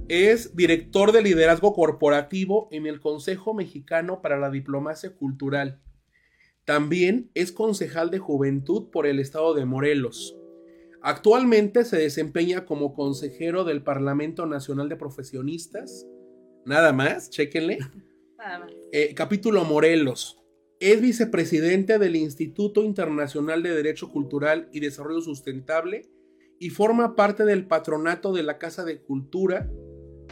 [0.09, 5.81] es director de liderazgo corporativo en el Consejo Mexicano para la Diplomacia Cultural.
[6.64, 10.37] También es concejal de juventud por el estado de Morelos.
[11.01, 16.07] Actualmente se desempeña como consejero del Parlamento Nacional de Profesionistas.
[16.64, 17.79] Nada más, chéquenle.
[18.38, 18.73] Nada más.
[18.93, 20.40] Eh, capítulo Morelos.
[20.81, 26.11] Es vicepresidente del Instituto Internacional de Derecho Cultural y Desarrollo Sustentable
[26.59, 29.71] y forma parte del patronato de la Casa de Cultura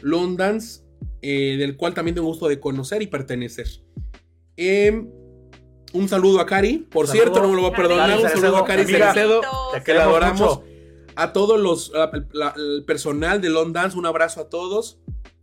[0.01, 0.85] Londans,
[1.21, 3.67] eh, del cual también tengo gusto de conocer y pertenecer.
[4.57, 5.09] Em,
[5.93, 7.23] un saludo a Cari, por Saludo.
[7.23, 8.11] cierto, no me lo voy a perdonar.
[8.11, 9.15] Cari Un saludo a Cari amiga.
[9.85, 10.41] Que la adoramos.
[10.41, 10.65] mucho.
[11.15, 14.99] A todos los, a- la- el personal de Londans, un abrazo a todos.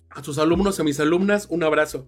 [0.10, 2.08] A sus alumnos, a mis alumnas, un abrazo.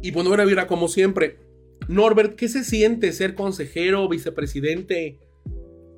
[0.00, 1.40] Y bueno, ahora mira, como siempre,
[1.88, 5.18] Norbert, ¿qué se siente ser consejero, vicepresidente?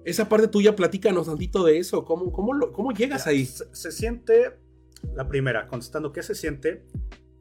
[0.06, 2.04] Esa parte tuya, platícanos tantito de eso.
[2.06, 3.44] ¿Cómo, cómo, lo- cómo llegas ahí?
[3.44, 4.52] Se, se siente,
[5.14, 6.84] la primera, contestando, ¿qué se siente?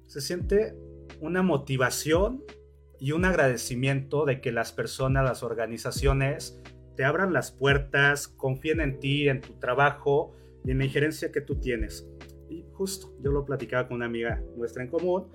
[0.08, 0.76] Se siente
[1.20, 2.44] una motivación
[3.00, 6.60] y un agradecimiento de que las personas, las organizaciones,
[6.96, 10.34] te abran las puertas, confíen en ti, en tu trabajo
[10.66, 12.08] y en la injerencia que tú tienes.
[12.50, 15.28] Y justo, yo lo platicaba con una amiga nuestra en común,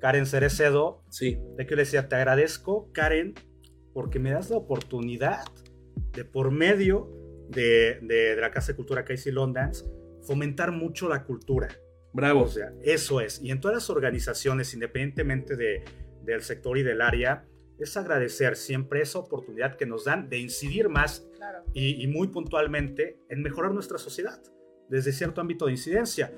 [0.00, 3.34] Karen Cerecedo, Sí, de que yo le decía, te agradezco, Karen,
[3.92, 5.44] porque me das la oportunidad
[6.14, 7.08] de por medio
[7.50, 9.84] de, de- de la Casa de Cultura Casey Londans
[10.22, 11.68] fomentar mucho la cultura.
[12.14, 12.42] bravo.
[12.42, 13.40] O sea, eso es.
[13.42, 15.82] Y en todas las organizaciones, independientemente de-
[16.22, 17.46] del sector y del área,
[17.78, 21.64] es agradecer siempre esa oportunidad que nos dan de incidir más Claro.
[21.72, 24.40] y, y muy puntualmente en mejorar nuestra sociedad
[24.90, 26.30] desde cierto ámbito de incidencia,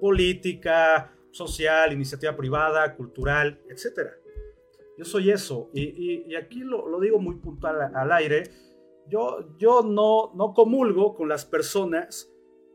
[0.00, 4.10] política, social, iniciativa privada, cultural, etc.
[4.98, 8.42] Yo soy eso y, y- y aquí lo, lo digo muy puntual al aire.
[9.08, 12.28] Yo, yo no, no comulgo con las personas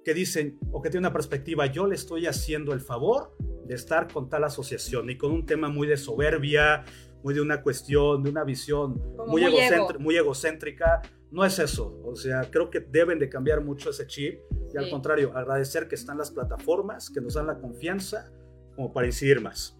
[0.07, 4.07] que dicen o que tienen una perspectiva, yo le estoy haciendo el favor de estar
[4.07, 6.85] con tal asociación y con un tema muy de soberbia,
[7.23, 8.93] muy de una cuestión, de una visión
[9.27, 9.99] muy, muy, egocéntrica, ego.
[9.99, 11.01] muy egocéntrica.
[11.29, 11.99] No es eso.
[12.05, 14.39] O sea, creo que deben de cambiar mucho ese chip
[14.73, 14.91] y al Sí.
[14.91, 18.31] contrario, agradecer que están las plataformas que nos dan la confianza
[18.77, 19.77] como para incidir más.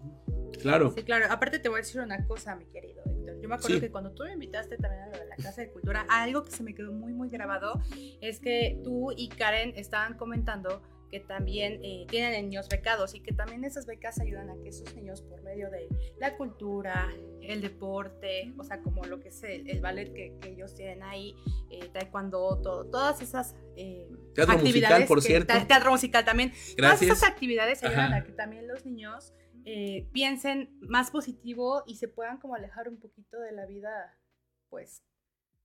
[0.60, 0.92] Claro.
[0.94, 1.24] Sí, claro.
[1.30, 3.02] Aparte te voy a decir una cosa, mi querido.
[3.40, 3.80] Yo me acuerdo Sí.
[3.80, 6.74] que cuando tú me invitaste también a la Casa de Cultura, algo que se me
[6.74, 7.80] quedó muy, muy grabado
[8.20, 13.32] es que tú y Karen estaban comentando que también eh, tienen niños becados y que
[13.32, 17.08] también esas becas ayudan a que esos niños por medio de la cultura,
[17.40, 21.02] el deporte, o sea, como lo que es el, el ballet que, que ellos tienen
[21.02, 21.34] ahí,
[21.70, 25.54] eh, taekwondo, todo, todas esas eh, Teatro musical, actividades por que- cierto.
[25.54, 26.50] te- teatro musical también.
[26.50, 27.10] Todas Gracias.
[27.10, 28.16] esas actividades ayudan Ajá.
[28.16, 29.32] a que también los niños
[29.70, 34.18] eh, piensen más positivo y se puedan como alejar un poquito de la vida,
[34.70, 35.04] pues,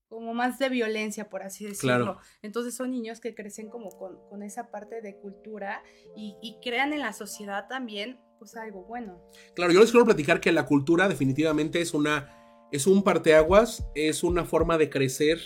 [0.10, 2.04] como más de violencia, por así decirlo.
[2.04, 2.20] Claro.
[2.42, 5.82] Entonces son niños que crecen como con, con esa parte de cultura
[6.18, 9.22] y, y crean en la sociedad también, pues, algo bueno.
[9.56, 14.22] Claro, yo les quiero platicar que la cultura definitivamente es una es un parteaguas, es
[14.24, 15.40] una forma de crecer.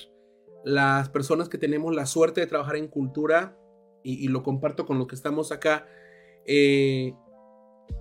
[0.65, 3.55] Las personas que tenemos la suerte de trabajar en cultura,
[4.03, 5.85] y, y lo comparto con los que estamos acá,
[6.47, 7.13] eh,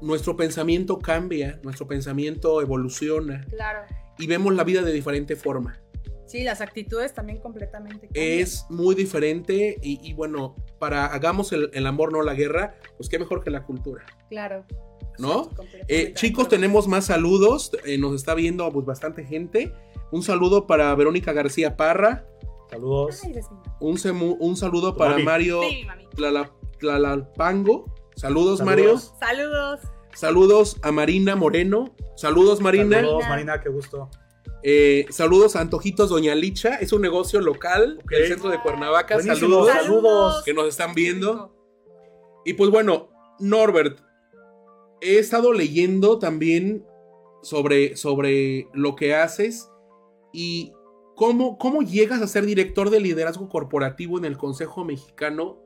[0.01, 3.81] nuestro pensamiento cambia, nuestro pensamiento evoluciona Claro.
[4.19, 5.81] y vemos la vida de diferente forma.
[6.27, 8.25] Sí, las actitudes también completamente cambian.
[8.41, 13.09] Es muy diferente y, y bueno, para hagamos el, el amor, no la guerra, pues
[13.09, 14.05] qué mejor que la cultura.
[14.29, 14.65] Claro.
[15.19, 15.49] ¿No?
[15.89, 17.71] Eh, chicos, tenemos más saludos.
[17.85, 19.73] eh, nos está viendo pues bastante gente.
[20.11, 22.27] Un saludo para Verónica García Parra.
[22.71, 23.23] Saludos.
[23.25, 23.33] Ay.
[23.81, 25.23] Un, semu- un saludo para mami.
[25.23, 26.05] Mario Sí, mami.
[26.15, 27.87] Tlala- Tlalalpango.
[28.17, 28.63] Saludos, Saludos.
[28.63, 28.99] Mario.
[28.99, 29.81] Saludos.
[30.15, 31.95] Saludos a Marina Moreno.
[32.17, 32.97] Saludos, Marina.
[33.01, 33.61] Saludos, Marina.
[33.61, 34.09] Qué gusto.
[34.63, 36.77] Eh, saludos a Antojitos Doña Licha.
[36.77, 38.11] Es un negocio local Ok.
[38.11, 39.21] del centro de Cuernavaca.
[39.21, 39.69] Saludos.
[39.69, 40.43] saludos.
[40.45, 41.55] Que nos están viendo.
[42.47, 44.01] Y pues bueno, Norbert,
[45.03, 46.87] he estado leyendo también
[47.43, 49.69] sobre, sobre lo que haces
[50.33, 50.73] y
[51.15, 55.59] cómo, cómo llegas a ser director de liderazgo corporativo en el Consejo Mexicano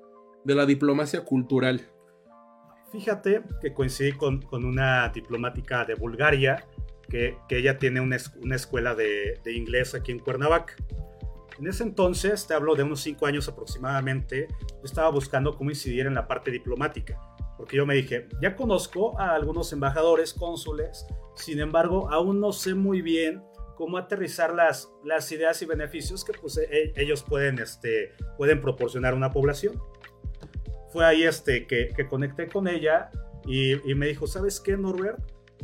[0.44, 1.88] de la Diplomacia Cultural.
[2.90, 6.66] Fíjate que coincidí con, una diplomática de Bulgaria,
[7.08, 10.74] que, que ella tiene una, es- una escuela de, inglés aquí en Cuernavaca.
[11.58, 16.06] En ese entonces, te hablo de unos cinco años aproximadamente, yo estaba buscando cómo incidir
[16.06, 17.20] en la parte diplomática,
[17.58, 22.74] porque yo me dije, ya conozco a algunos embajadores, cónsules, sin embargo, aún no sé
[22.74, 23.42] muy bien
[23.76, 29.12] cómo aterrizar las, las ideas y beneficios que pues, e- ellos pueden, este, pueden proporcionar
[29.12, 29.80] a una población
[30.90, 33.10] fue ahí este, que, que conecté con ella
[33.46, 35.18] y, y me dijo, ¿sabes qué, Norbert?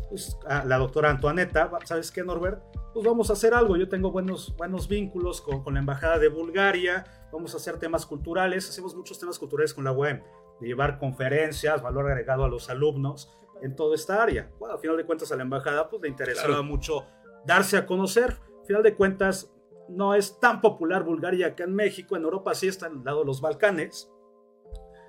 [0.09, 2.63] Pues, la doctora Antoaneta, ¿sabes qué, Norbert?
[2.95, 3.77] Pues vamos a hacer algo.
[3.77, 8.07] Yo tengo buenos, buenos vínculos con, con la Embajada de Bulgaria, vamos a hacer temas
[8.07, 10.23] culturales, hacemos muchos temas culturales con la UEM,
[10.61, 14.51] de llevar conferencias, valor agregado a los alumnos en toda esta área.
[14.59, 16.63] Bueno, al final de cuentas a la Embajada pues le interesaba Claro.
[16.65, 17.05] mucho
[17.45, 18.37] darse a conocer.
[18.61, 19.53] Al final de cuentas
[19.89, 23.27] no es tan popular Bulgaria acá en México, en Europa sí está al lado de
[23.27, 24.11] los Balcanes.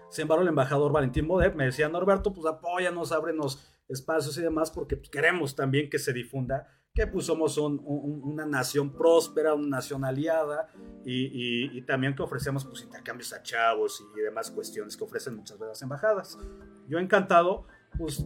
[0.10, 4.72] Sin embargo, el embajador Valentín Bodet me decía, Norberto, pues apóyanos, ábrenos espacios y demás,
[4.72, 9.54] porque pues, queremos también que se difunda que pues somos un- un- una nación próspera,
[9.54, 10.68] una nación aliada
[11.06, 15.36] y, y- y también que ofrecemos pues intercambios a chavos y demás cuestiones que ofrecen
[15.36, 16.38] muchas veces las embajadas.
[16.88, 17.68] Yo encantado,
[18.00, 18.26] pues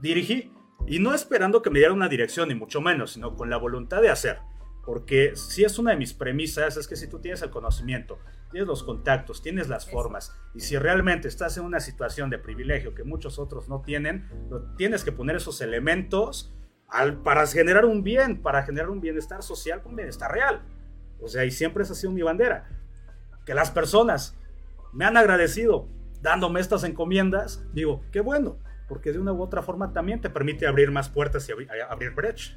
[0.00, 0.52] dirigí
[0.86, 4.00] y no esperando que me diera una dirección ni mucho menos, sino con la voluntad
[4.00, 4.38] de hacer.
[4.84, 8.18] Porque si es una de mis premisas, es que si tú tienes el conocimiento,
[8.50, 12.94] tienes los contactos, tienes las formas, y si realmente estás en una situación de privilegio
[12.94, 16.52] que muchos otros no tienen, lo- tienes que poner esos elementos
[16.88, 20.62] al- para generar un bien, para generar un bienestar social con bienestar real.
[21.20, 22.68] O sea, y siempre esa ha sido mi bandera.
[23.46, 24.36] Que las personas
[24.92, 25.86] me han agradecido
[26.20, 30.66] dándome estas encomiendas, digo, qué bueno, porque de una u otra forma también te permite
[30.66, 32.56] abrir más puertas y abri- abrir brecha.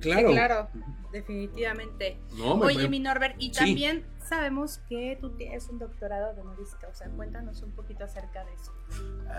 [0.00, 0.28] Claro.
[0.32, 0.68] Claro,
[1.12, 2.18] definitivamente.
[2.36, 3.52] No, me- Oye, me- mi Norbert, y Sí.
[3.52, 7.08] también sabemos que tú tienes un doctorado de honoris causa.
[7.16, 8.72] Cuéntanos un poquito acerca de eso.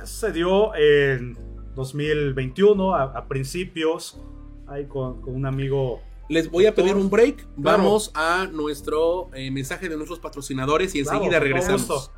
[0.05, 1.37] Se dio en
[1.75, 4.21] 2021, a, a principios,
[4.67, 6.01] ahí con, con un amigo.
[6.29, 7.45] les voy a pedir un break.
[7.57, 8.43] Vamos Claro.
[8.43, 12.11] a nuestro eh, mensaje de nuestros patrocinadores y Claro, enseguida todo regresamos.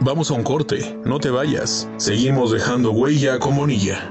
[0.00, 1.88] Vamos a un corte, no te vayas.
[1.96, 4.10] Seguimos dejando huella con Bonilla.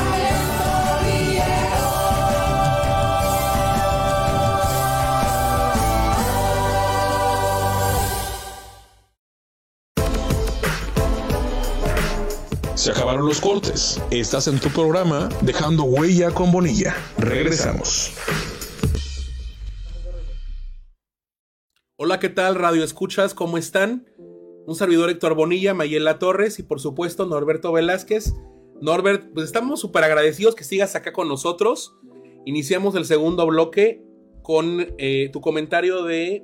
[12.81, 14.01] Se acabaron los cortes.
[14.09, 16.95] Estás en tu programa Dejando Huella con Bonilla.
[17.19, 18.11] Regresamos.
[21.95, 23.35] Hola, ¿qué tal, Radio Escuchas?
[23.35, 24.07] ¿Cómo están?
[24.65, 28.33] Un servidor Héctor Bonilla, Mayela Torres y por supuesto Norberto Velázquez.
[28.81, 31.93] Norbert, pues estamos súper agradecidos que sigas acá con nosotros.
[32.47, 34.03] Iniciamos el segundo bloque
[34.41, 36.43] con eh, tu comentario de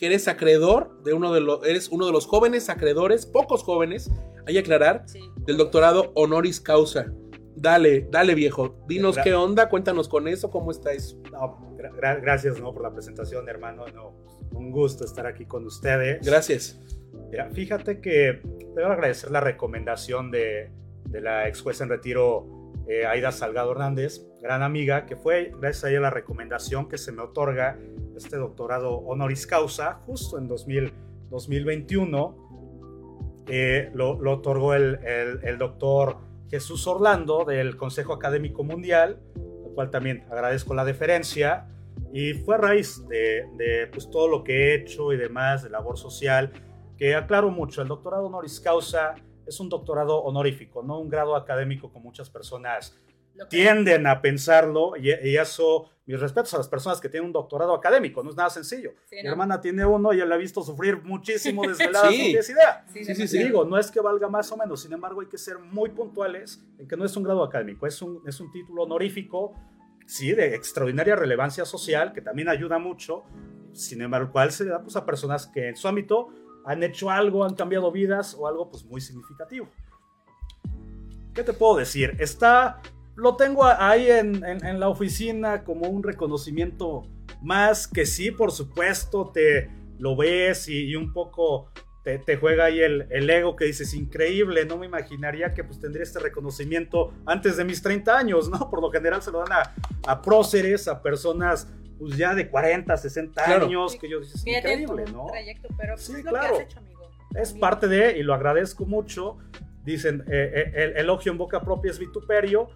[0.00, 4.10] que eres acreedor de uno de los, eres uno de los jóvenes acreedores, pocos jóvenes,
[4.46, 5.20] hay que aclarar, Sí.
[5.44, 7.12] del doctorado honoris causa.
[7.54, 11.20] Dale, dale viejo, dinos Gra- qué onda, cuéntanos con eso, cómo está eso.
[11.30, 12.72] No, gra- gra- gracias ¿no?
[12.72, 13.84] por la presentación, hermano.
[13.94, 14.14] No,
[14.54, 16.24] un gusto estar aquí con ustedes.
[16.24, 16.80] Gracias.
[17.30, 18.40] Mira, fíjate que
[18.74, 20.70] debo agradecer la recomendación de,
[21.04, 22.46] de la ex jueza en retiro
[22.86, 27.12] eh, Aida Salgado Hernández, gran amiga, que fue gracias a ella la recomendación que se
[27.12, 27.78] me otorga
[28.16, 30.92] este doctorado honoris causa justo en 2000,
[31.30, 32.48] 2021.
[33.48, 36.18] Eh, lo, otorgó el doctor
[36.50, 41.68] Jesús Orlando del Consejo Académico Mundial, al cual también agradezco la deferencia.
[42.12, 45.70] Y fue a raíz de, de, pues, todo lo que he hecho y demás, de
[45.70, 46.52] labor social,
[46.96, 49.14] que aclaro mucho, el doctorado honoris causa
[49.50, 52.96] es un doctorado honorífico, no un grado académico como muchas personas
[53.48, 57.74] tienden a pensarlo y, y eso, mis respetos a las personas que tienen un doctorado
[57.74, 58.92] académico, no es nada sencillo.
[59.06, 59.30] Sí, Mi ¿no?
[59.30, 62.32] hermana tiene uno y yo la he visto sufrir muchísimo desvelada Sí.
[62.32, 62.84] idea.
[62.92, 65.38] Sí, Sí, sí, digo, no es que valga más o menos, sin embargo hay que
[65.38, 68.82] ser muy puntuales en que no es un grado académico, es un, es un título
[68.82, 69.54] honorífico,
[70.06, 73.24] sí, de extraordinaria relevancia social, que también ayuda mucho,
[73.72, 76.28] sin embargo, el cual se le da pues, a personas que en su ámbito
[76.64, 79.68] han hecho algo, han cambiado vidas o algo pues muy significativo.
[81.34, 82.16] ¿Qué te puedo decir?
[82.18, 82.80] Está,
[83.16, 87.02] lo tengo ahí en, en- la oficina como un reconocimiento
[87.42, 91.68] más que sí, por supuesto, te lo ves y, y un poco
[92.02, 95.78] te, te juega ahí el, el ego que dices, increíble, no me imaginaría que pues
[95.80, 98.68] tendría este reconocimiento antes de mis 30 años, ¿no?
[98.70, 99.74] Por lo general se lo dan a,
[100.06, 101.68] a próceres, a personas
[102.00, 103.66] pues ya de 40, 60 Claro.
[103.66, 105.26] años, que yo dices, increíble, ¿no?
[105.26, 106.56] trayecto, pero pues Sí, es lo claro.
[106.56, 107.00] que has hecho, amigo.
[107.34, 109.36] Es parte de, y lo agradezco mucho,
[109.84, 112.68] dicen, eh, eh, el elogio en boca propia es vituperio,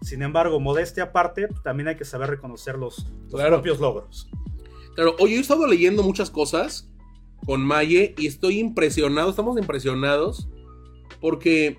[0.00, 3.56] sin embargo, modestia aparte, también hay que saber reconocer los, los Claro.
[3.56, 4.30] propios logros.
[4.94, 6.88] Claro, oye, yo he estado leyendo muchas cosas
[7.44, 10.48] con Maye y estoy impresionado, estamos impresionados
[11.20, 11.78] porque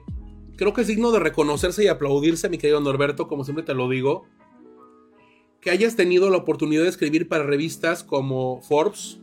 [0.58, 3.88] creo que es digno de reconocerse y aplaudirse, mi querido Norberto, como siempre te lo
[3.90, 4.26] digo,
[5.62, 9.20] que hayas tenido la oportunidad de escribir para revistas como Forbes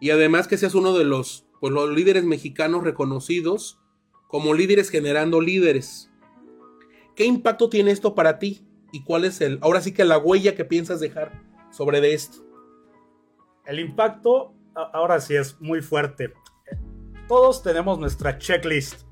[0.00, 3.80] y además que seas uno de los, pues, los líderes mexicanos reconocidos
[4.28, 6.10] como líderes generando líderes.
[7.14, 8.66] ¿Qué impacto tiene esto para ti?
[8.92, 12.38] ¿Y cuál es el, ahora sí que la huella que piensas dejar sobre esto?
[13.64, 16.32] El impacto, ahora sí es muy fuerte.
[17.26, 19.06] Todos tenemos nuestra checklist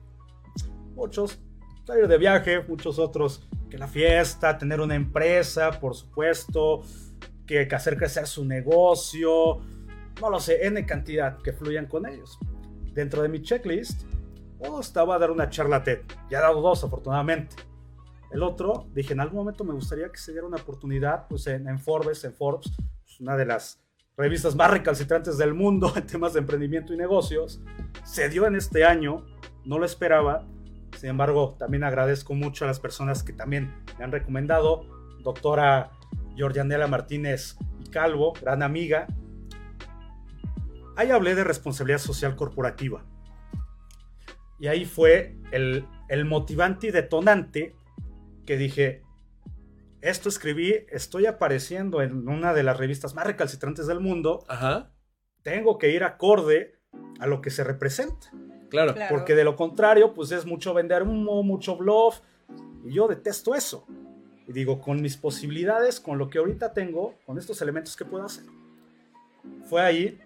[0.95, 1.41] Muchos
[1.85, 6.83] salir de viaje, muchos otros que la fiesta, tener una empresa, por supuesto,
[7.47, 9.61] que, hacer crecer su negocio,
[10.21, 12.39] no lo sé, N cantidad que fluyan con ellos.
[12.93, 14.03] Dentro de mi checklist,
[14.61, 16.01] uno estaba a dar una charla TED.
[16.31, 17.57] Ya he dado dos, afortunadamente.
[18.31, 21.69] El otro, dije, en algún momento me gustaría que se diera una oportunidad, pues en,
[21.69, 22.73] en Forbes, en Forbes,
[23.03, 23.81] pues, una de las
[24.17, 27.61] revistas más recalcitrantes del mundo en temas de emprendimiento y negocios.
[28.05, 29.25] Se dio en este año,
[29.65, 30.47] no lo esperaba.
[30.97, 34.87] Sin embargo, también agradezco mucho a las personas que también me han recomendado.
[35.23, 35.93] Doctora
[36.37, 39.07] Georgianela Martínez y Calvo, gran amiga.
[40.97, 43.05] Ahí hablé de responsabilidad social corporativa.
[44.59, 47.75] Y ahí fue el, el motivante y detonante
[48.47, 49.03] que dije,
[50.01, 54.93] esto escribí, estoy apareciendo en una de las revistas más recalcitrantes del mundo, Ajá.
[55.43, 56.79] tengo que ir acorde
[57.19, 58.31] a lo que se representa.
[58.75, 58.93] Claro.
[58.93, 59.15] Claro.
[59.15, 62.19] Porque de lo contrario, pues es mucho vender humo, mucho bluff.
[62.85, 63.87] Y yo detesto eso.
[64.49, 68.25] Y digo, con mis posibilidades, con lo que ahorita tengo, con estos elementos que puedo
[68.25, 68.45] hacer.
[69.69, 70.19] Fue ahí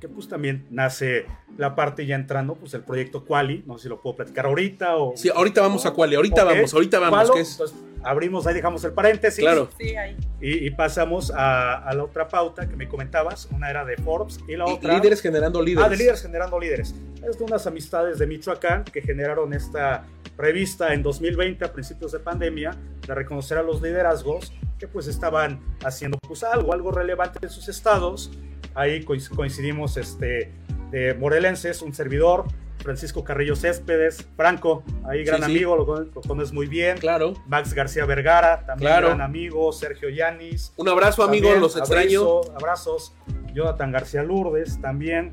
[0.00, 1.26] que pues también nace
[1.58, 3.62] la parte ya entrando, pues el proyecto Quali.
[3.66, 5.14] No sé si lo puedo platicar ahorita o...
[5.16, 6.50] Sí, ahorita vamos a Quali, ahorita Ok.
[6.54, 7.18] vamos, ahorita vamos.
[7.18, 9.44] Qualo, que es- entonces, abrimos, ahí dejamos el paréntesis.
[9.44, 9.68] Claro.
[9.78, 10.16] Sí, ahí.
[10.40, 13.46] Y, y pasamos a, a la otra pauta que me comentabas.
[13.52, 14.94] Una era de Forbes y la y- otra...
[14.94, 15.84] líderes generando líderes.
[15.86, 16.94] Ah, de líderes generando líderes.
[17.28, 20.06] Es de unas amistades de Michoacán que generaron esta
[20.38, 22.74] revista en 2020 a principios de pandemia
[23.06, 27.68] de reconocer a los liderazgos que pues estaban haciendo pues algo, algo relevante en sus
[27.68, 28.30] estados.
[28.74, 30.52] Ahí coinc- coincidimos este,
[30.90, 32.44] de morelenses, un servidor,
[32.78, 35.50] Francisco Carrillo Céspedes, Franco, ahí gran Sí, sí.
[35.52, 36.96] amigo, lo, lo conoces muy bien.
[36.98, 37.34] Claro.
[37.46, 39.08] Max García Vergara, también Claro.
[39.08, 42.22] gran amigo, Sergio Yanis, Un abrazo, amigo, también, los extraño.
[42.22, 43.14] abrazo- abrazos.
[43.52, 45.32] Jonathan García Lourdes también.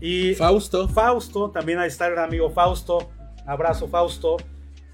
[0.00, 0.88] Y Fausto.
[0.88, 3.10] Fausto, también ahí está el amigo Fausto.
[3.46, 4.36] Abrazo, Fausto.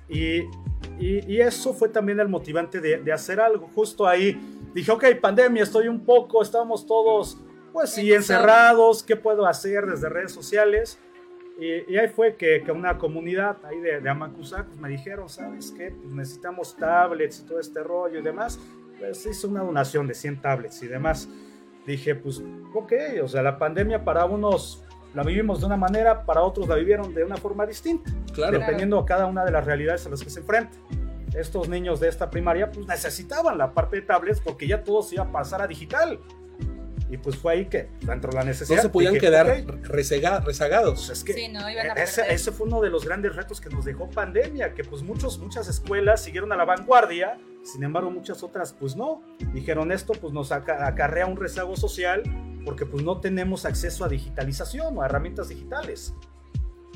[0.09, 0.41] Y,
[0.99, 3.71] y- y eso fue también el motivante de, de hacer algo.
[3.75, 4.39] Justo ahí
[4.75, 7.39] dije, ok, pandemia, estoy un poco, estamos todos,
[7.73, 9.03] pues sí, encerrados.
[9.03, 10.99] ¿Qué puedo hacer desde redes sociales?
[11.59, 15.29] Y, y ahí fue que, que una comunidad ahí de, de Amacuzac pues me dijeron,
[15.29, 15.91] ¿sabes qué?
[15.91, 18.59] Pues necesitamos tablets y todo este rollo y demás.
[18.99, 21.29] Pues hice una donación de 100 tablets y demás.
[21.87, 22.41] Dije, pues,
[22.75, 22.93] ok,
[23.23, 27.13] o sea, la pandemia para unos la vivimos de una manera, para otros la vivieron
[27.13, 28.59] de una forma distinta, Claro.
[28.59, 30.81] dependiendo de cada una de las realidades a las que se enfrentan.
[31.35, 35.15] Estos niños de esta primaria pues necesitaban la parte de tablets porque ya todo se
[35.17, 36.21] iba a pasar a digital.
[37.11, 38.77] Y pues fue ahí que, dentro de la necesidad...
[38.79, 40.95] No se podían dije, quedar ok, resega- rezagados.
[41.07, 42.35] pues es que Sí, no, iban a ese, perder.
[42.37, 45.69] ese fue uno de los grandes retos que nos dejó pandemia, que pues muchos, muchas
[45.69, 49.21] escuelas siguieron a la vanguardia, sin embargo muchas otras pues no.
[49.53, 52.23] Dijeron esto pues nos aca- acarrea un rezago social
[52.65, 56.15] porque pues no tenemos acceso a digitalización o a herramientas digitales.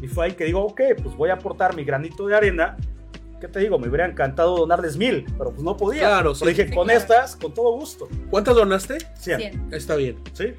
[0.01, 2.77] Y fue ahí que digo, ok, pues voy a aportar mi granito de arena.
[3.41, 3.79] ¿Qué te digo?
[3.79, 6.01] Me hubiera encantado donarles mil, pero pues no podía.
[6.03, 6.47] Claro, Pero sí.
[6.47, 7.01] dije, Sí, con claro.
[7.01, 8.09] estas, con todo gusto.
[8.31, 8.99] ¿Cuántas donaste?
[9.19, 9.39] Cien.
[9.41, 9.69] Cien.
[9.75, 10.17] Está bien.
[10.33, 10.55] ¿Sí?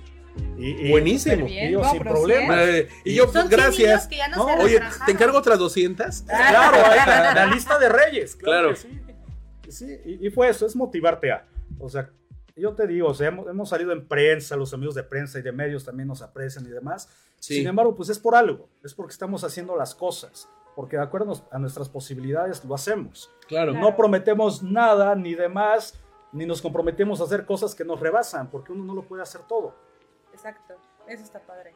[0.59, 1.45] Y, y- Buenísimo.
[1.47, 1.69] Bien.
[1.69, 2.63] Digo, No, sin pero problema.
[2.63, 4.07] Eh, y yo, pues, gracias.
[4.35, 4.79] no Oye.
[5.05, 6.21] ¿te encargo otras 200?
[6.27, 8.35] Claro, ahí la, la lista de reyes.
[8.35, 8.75] Claro.
[8.75, 8.87] Sí.
[9.69, 11.45] Sí, y, y fue eso, es motivarte a.
[11.79, 12.09] O sea,
[12.55, 15.41] yo te digo, o sea, hemos, hemos salido en prensa, los amigos de prensa y
[15.41, 17.09] de medios también nos aprecian y demás.
[17.39, 17.55] Sí.
[17.55, 20.47] Sin embargo, pues es por algo, es porque estamos haciendo las cosas,
[20.77, 23.31] porque de acuerdo a nuestras posibilidades lo hacemos.
[23.47, 23.73] Claro.
[23.73, 25.99] No prometemos nada ni demás,
[26.31, 29.41] ni nos comprometemos a hacer cosas que nos rebasan, porque uno no lo puede hacer
[29.49, 29.73] todo.
[30.31, 30.75] Exacto.
[31.07, 31.73] Eso está padre.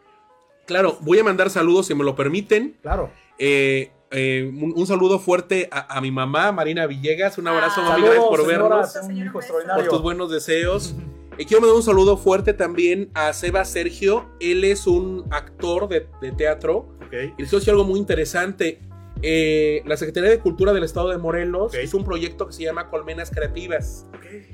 [0.68, 2.78] Claro, voy a mandar saludos si me lo permiten.
[2.84, 3.10] Claro.
[3.40, 7.40] Eh, eh, un, un saludo fuerte a, a mi mamá, Marina Villegas.
[7.40, 7.90] Un abrazo, Ah.
[7.98, 8.04] mami.
[8.04, 8.96] Saludos, Gracias por señora, vernos.
[8.96, 9.54] un Señor, hijo beso.
[9.54, 9.90] Por extraordinario.
[9.90, 10.96] tus buenos deseos.
[11.40, 14.30] Y quiero mandar un saludo fuerte también a Seba Sergio.
[14.40, 16.90] Él es un actor de, de teatro.
[17.08, 17.14] Ok.
[17.14, 18.80] Y les quiero decir algo muy interesante.
[19.22, 21.80] Eh, la Secretaría de Cultura del Estado de Morelos Ok.
[21.84, 24.08] hizo un proyecto que se llama Colmenas Creativas.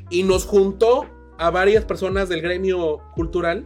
[0.09, 1.05] Y nos juntó
[1.37, 3.65] a varias personas del gremio cultural.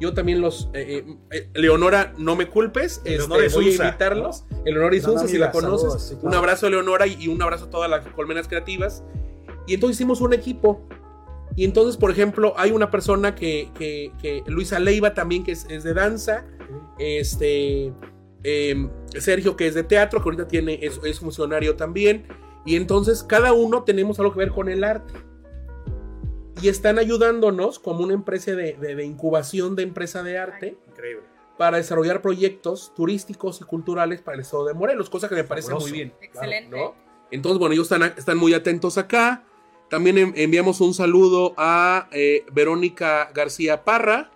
[0.00, 0.68] Yo también los...
[0.74, 2.98] eh, eh, eh, Leonora, no me culpes.
[2.98, 4.44] este, Leonora voy a Isunza, invitarlos.
[4.64, 5.80] Eleonora Gran Isunza, si la conoces.
[5.80, 6.38] saludos, sí, Un claro.
[6.38, 9.04] abrazo a Leonora y, y un abrazo a todas las colmenas creativas.
[9.66, 10.80] Y entonces hicimos un equipo.
[11.54, 15.66] Y entonces, por ejemplo, hay una persona que, que- que- Luisa Leiva también, que es,
[15.68, 16.46] es de danza.
[16.98, 17.92] Este.
[18.44, 22.26] Em, Sergio, que es de teatro, que ahorita tiene, es, es funcionario también.
[22.64, 25.14] Y entonces, cada uno tenemos algo que ver con el arte.
[26.60, 31.24] Y están ayudándonos como una empresa de, de- de incubación de empresa de arte Increíble.
[31.58, 35.68] para desarrollar proyectos turísticos y culturales para el estado de Morelos, cosa que me parece
[35.68, 35.88] Fabuloso.
[35.88, 36.12] muy bien.
[36.20, 36.76] Excelente.
[36.76, 36.94] ¿no?
[37.30, 39.42] Entonces, bueno, ellos están, están muy atentos acá.
[39.88, 44.30] También en- enviamos un saludo a eh, Verónica García Parra.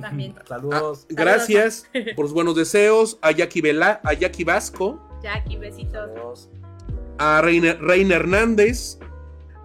[0.00, 0.34] También.
[0.46, 1.06] Saludos.
[1.10, 1.86] Ah, gracias
[2.16, 5.92] por los buenos deseos a Jackie, Vela, a Jackie Vasco, Jackie, besitos.
[5.92, 6.50] Saludos.
[7.18, 8.98] a Reina, Reina Hernández,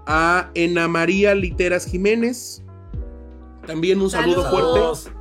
[0.07, 2.63] a Ena María Literas Jiménez.
[3.65, 4.71] También un saludo fuerte.
[4.73, 5.11] Saludos.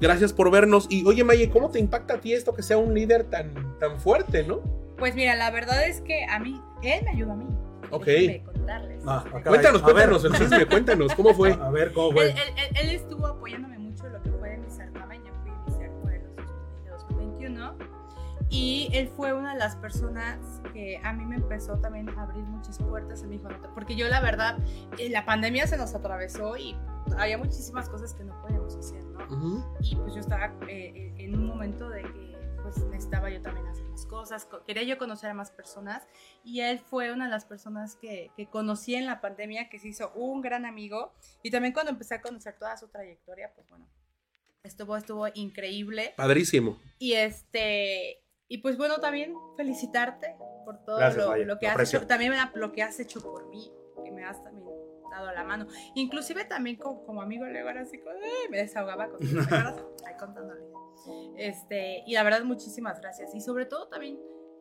[0.00, 0.86] Gracias por vernos.
[0.90, 3.98] Y oye, Maye, ¿cómo te impacta a ti esto que sea un líder tan, tan
[4.00, 4.60] fuerte, no?
[4.98, 7.46] Pues mira, la verdad es que a mí, él me ayudó a mí.
[7.90, 8.06] Ok.
[8.44, 9.02] Contarles.
[9.06, 10.08] Ah, Cuéntanos, a ver.
[10.10, 11.52] cuéntanos el chisme, cuéntanos, ¿cómo fue?
[11.60, 12.30] A ver, ¿cómo fue?
[12.30, 13.75] él- él- él estuvo apoyándome
[18.48, 20.38] Y él fue una de las personas
[20.72, 23.48] que a mí me empezó también a abrir muchas puertas en mi hijo.
[23.74, 24.58] Porque yo, la verdad,
[24.98, 26.76] eh, la pandemia se nos atravesó y
[27.18, 29.16] había muchísimas cosas que no podíamos hacer, ¿no?
[29.26, 29.64] Ujú.
[29.80, 33.84] y pues yo estaba eh, en un momento de que pues necesitaba yo también hacer
[33.86, 36.04] mis cosas, co- quería yo conocer a más personas
[36.44, 39.88] y él fue una de las personas que, que conocí en la pandemia, que se
[39.88, 41.12] hizo un gran amigo
[41.44, 43.86] y también cuando empecé a conocer toda su trayectoria, pues bueno,
[44.64, 46.78] estuvo, estuvo increíble Padrísimo.
[46.98, 48.20] y este...
[48.48, 51.98] Y pues bueno, también felicitarte por todo Gracias, lo, lo que lo has aprecio.
[51.98, 53.72] hecho, también lo que has hecho por mí,
[54.04, 54.66] que me has también
[55.10, 55.66] dado la mano.
[55.94, 58.00] Inclusive también como, como amigo luego era así,
[58.50, 59.18] me desahogaba con.
[60.06, 60.64] Ahí contándole.
[61.36, 63.34] Este, y la verdad, muchísimas gracias.
[63.34, 64.18] Y sobre todo también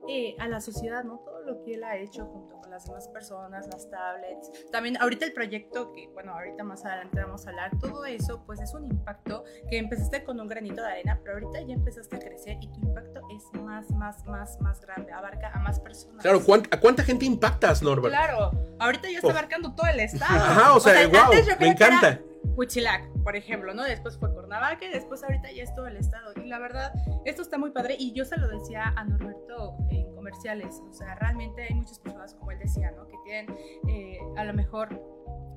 [0.08, 1.20] eh, a la sociedad, ¿no?
[1.20, 4.52] Todo lo que él ha hecho junto con las demás personas, las tablets.
[4.72, 8.60] También ahorita el proyecto que, bueno, ahorita más adelante vamos a hablar, todo eso pues
[8.62, 12.20] es un impacto que empezaste con un granito de arena, pero ahorita ya empezaste a
[12.20, 16.22] crecer y tu impacto es más, más, más, más grande, abarca a más personas.
[16.22, 18.14] Claro, ¿cuán- ¿a cuánta gente impactas, Norbert?
[18.14, 19.34] Claro, ahorita ya está Uf.
[19.34, 20.36] abarcando todo el estado.
[20.36, 22.22] Ajá, o sea, antes wow, yo me que era
[22.56, 23.84] Huitzilac, por ejemplo, ¿no?
[23.84, 26.34] Después fue Cuernavaca y después ahorita ya es todo el estado.
[26.36, 26.94] Y la verdad,
[27.26, 27.96] esto está muy padre.
[28.00, 30.82] Y yo se lo decía a Norberto en comerciales.
[30.90, 33.08] O sea, realmente hay muchas personas, como él decía, ¿no?
[33.08, 34.90] Que tienen eh, a lo mejor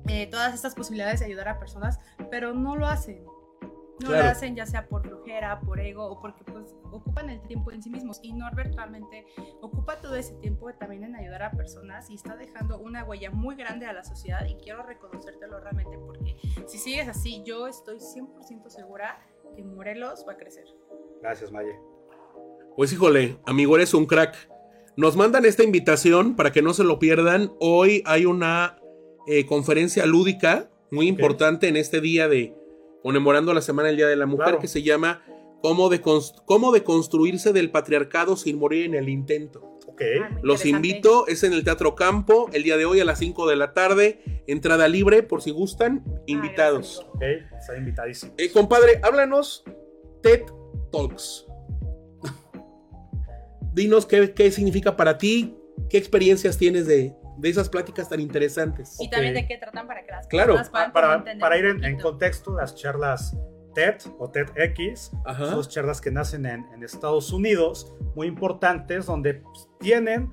[0.07, 3.23] eh, todas estas posibilidades de ayudar a personas, pero no lo hacen.
[4.01, 4.23] No Claro.
[4.23, 7.83] lo hacen ya sea por flojera, por ego o porque pues ocupan el tiempo en
[7.83, 8.19] sí mismos.
[8.23, 9.25] Y Norbert realmente
[9.61, 13.55] ocupa todo ese tiempo también en ayudar a personas y está dejando una huella muy
[13.55, 16.37] grande a la sociedad y quiero reconocértelo realmente porque
[16.67, 19.19] si sigues así, yo estoy 100% segura
[19.55, 20.65] que Morelos va a crecer.
[21.21, 21.75] Gracias, Maye.
[22.75, 24.35] Pues híjole, amigo, eres un crack.
[24.95, 27.51] Nos mandan esta invitación para que no se lo pierdan.
[27.59, 28.79] Hoy hay una
[29.27, 32.55] eh, conferencia lúdica muy importante en este día de
[33.03, 34.59] conmemorando la Semana del Día de la Mujer Claro.
[34.59, 35.23] que se llama
[35.61, 39.77] ¿Cómo, deconst- cómo deconstruirse del patriarcado sin morir en el intento.
[39.87, 40.01] Ok.
[40.21, 43.45] Ah, Los invito, es en el Teatro Campo, el día de hoy a las 5
[43.49, 47.05] de la tarde, entrada libre por si gustan, Ah, invitados.
[47.15, 47.23] Ok,
[47.59, 48.33] está invitadísimo.
[48.37, 49.65] Eh, compadre, háblanos
[50.21, 50.43] TED
[50.93, 51.45] Talks.
[53.73, 55.55] Dinos qué, qué significa para ti,
[55.89, 58.97] qué experiencias tienes de, de esas pláticas tan interesantes.
[58.99, 59.41] Y también Ok.
[59.41, 60.55] de qué tratan para que las Claro.
[60.55, 63.35] personas puedan para, entender para ir en, en contexto, las charlas
[63.75, 65.45] TED o TEDx Ajá.
[65.51, 70.31] son charlas que nacen en, en Estados Unidos, muy importantes, donde pues, tienen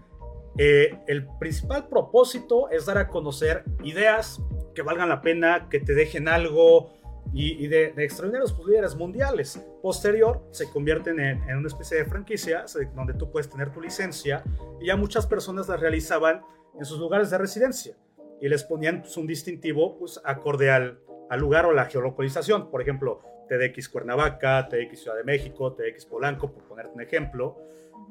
[0.58, 4.40] eh, el principal propósito es dar a conocer ideas
[4.74, 6.94] que valgan la pena, que te dejen algo
[7.34, 9.60] y, y de, de extraordinarios pues, líderes mundiales.
[9.82, 14.42] Posterior, se convierten en, en una especie de franquicias donde tú puedes tener tu licencia
[14.80, 16.40] y ya muchas personas las realizaban
[16.78, 17.96] en sus lugares de residencia
[18.40, 20.98] y les ponían pues, un distintivo pues, acorde al,
[21.30, 22.70] al lugar o la geolocalización.
[22.70, 27.56] Por ejemplo, TDX Cuernavaca, TDX Ciudad de México, TDX Polanco, por ponerte un ejemplo.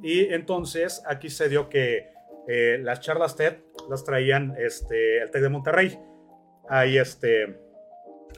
[0.04, 2.10] Y entonces aquí se dio que
[2.48, 3.58] eh, las charlas TED
[3.90, 6.00] las traían este, el TEC de Monterrey.
[6.70, 7.60] Ahí este...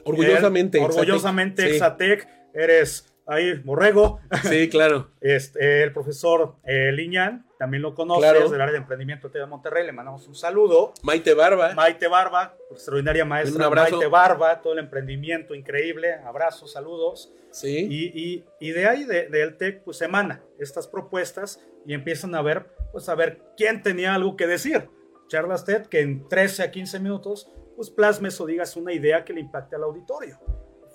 [0.04, 0.78] Orgullosamente.
[0.78, 1.72] él, orgullosamente Sí.
[1.72, 4.20] Exatec, eres ahí Borrego.
[4.42, 5.10] Sí, claro.
[5.20, 8.48] Este, el profesor eh, Liñán, también lo conoces, Claro.
[8.48, 9.84] del área de emprendimiento del de Monterrey.
[9.84, 10.92] Le mandamos un saludo.
[11.02, 11.74] Maite Barba.
[11.74, 13.56] Maite Barba, extraordinaria maestra.
[13.56, 13.90] Un abrazo.
[13.96, 16.14] Maite Barba, todo el emprendimiento increíble.
[16.24, 17.32] Abrazos, saludos.
[17.50, 17.86] Sí.
[17.90, 22.42] Y, y- y de ahí, de- del TEC, pues emana estas propuestas y empiezan a
[22.42, 24.88] ver, pues a ver quién tenía algo que decir.
[25.28, 29.32] Charlas TED, que en 13 a 15 minutos, pues plasmes o digas una idea que
[29.32, 30.38] le impacte al auditorio.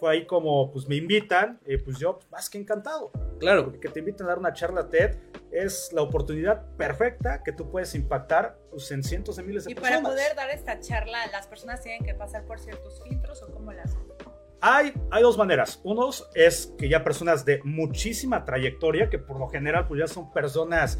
[0.04, 3.10] Fue ahí como, pues me invitan, y pues yo, pues, más que encantado.
[3.40, 3.64] Claro.
[3.64, 5.16] Porque que te inviten a dar una charla TED
[5.50, 9.76] es la oportunidad perfecta que tú puedes impactar pues, en cientos de miles de Y
[9.76, 10.02] personas.
[10.02, 13.72] para poder dar esta charla, las personas tienen que pasar por ciertos filtros o cómo
[13.72, 13.96] las.
[14.60, 15.80] Hay, hay dos maneras.
[15.86, 20.34] Uno es que ya personas de muchísima trayectoria, que por lo general pues ya son
[20.34, 21.00] personas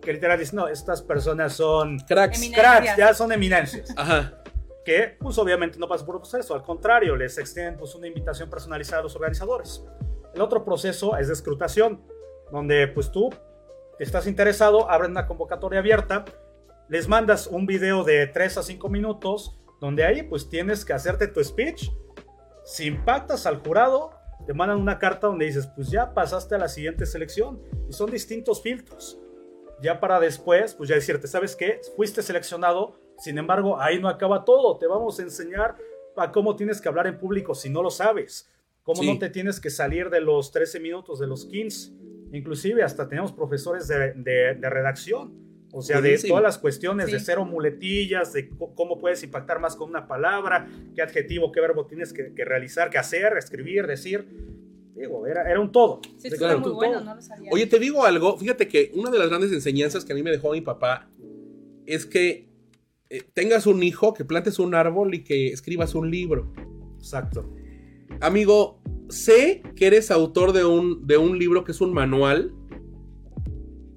[0.00, 2.40] que literal dicen, no, estas personas son Cracks.
[2.54, 3.92] Cracks, ya son eminencias.
[3.94, 4.42] Ajá.
[4.88, 8.48] Que pues obviamente no pasan por un proceso, al contrario, les extienden pues una invitación
[8.48, 9.84] personalizada a los organizadores.
[10.32, 12.02] El otro proceso es de escrutación,
[12.50, 13.28] donde pues tú
[13.98, 16.24] estás interesado, abren una convocatoria abierta,
[16.88, 21.28] les mandas un video de 3 a 5 minutos, donde ahí pues tienes que hacerte
[21.28, 21.90] tu speech,
[22.64, 24.12] si impactas al jurado,
[24.46, 27.60] te mandan una carta donde dices, pues ya pasaste a la siguiente selección.
[27.90, 29.18] Y son distintos filtros.
[29.82, 31.82] Ya para después, pues ya decirte, ¿sabes qué?
[31.94, 34.78] Fuiste seleccionado, sin embargo, ahí no acaba todo.
[34.78, 35.76] Te vamos a enseñar
[36.16, 38.48] a cómo tienes que hablar en público si no lo sabes.
[38.82, 39.12] Cómo Sí.
[39.12, 41.92] no te tienes que salir de los 13 minutos, de los 15.
[42.32, 45.46] Inclusive hasta tenemos profesores de, de- de redacción.
[45.70, 49.90] O sea, de todas las cuestiones de cero muletillas, de cómo puedes impactar más con
[49.90, 54.26] una palabra, qué adjetivo, qué verbo tienes que, que realizar, que hacer, escribir, decir.
[54.96, 56.00] Digo, era, era un todo.
[56.16, 56.60] Sí, Claro.
[56.60, 57.04] muy bueno, todo.
[57.04, 57.50] no lo sabía.
[57.52, 60.30] Oye, te digo algo, fíjate que una de las grandes enseñanzas que a mí me
[60.30, 61.06] dejó mi papá
[61.84, 62.47] es que
[63.10, 66.52] eh, tengas un hijo, que plantes un árbol y que escribas un libro.
[66.98, 67.50] Exacto.
[68.20, 72.54] Amigo, sé que eres autor de un, de un libro que es un manual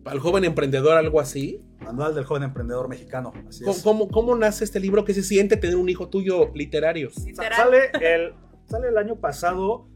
[0.04, 1.60] para el joven emprendedor, algo así.
[1.82, 3.34] Manual del joven emprendedor mexicano.
[3.48, 3.84] Así ¿Cómo, es.
[3.84, 5.04] cómo, cómo nace este libro?
[5.04, 7.10] ¿Qué se siente tener un hijo tuyo literario?
[7.26, 7.54] Literal.
[7.54, 8.34] Sale el,
[8.66, 9.88] sale el año pasado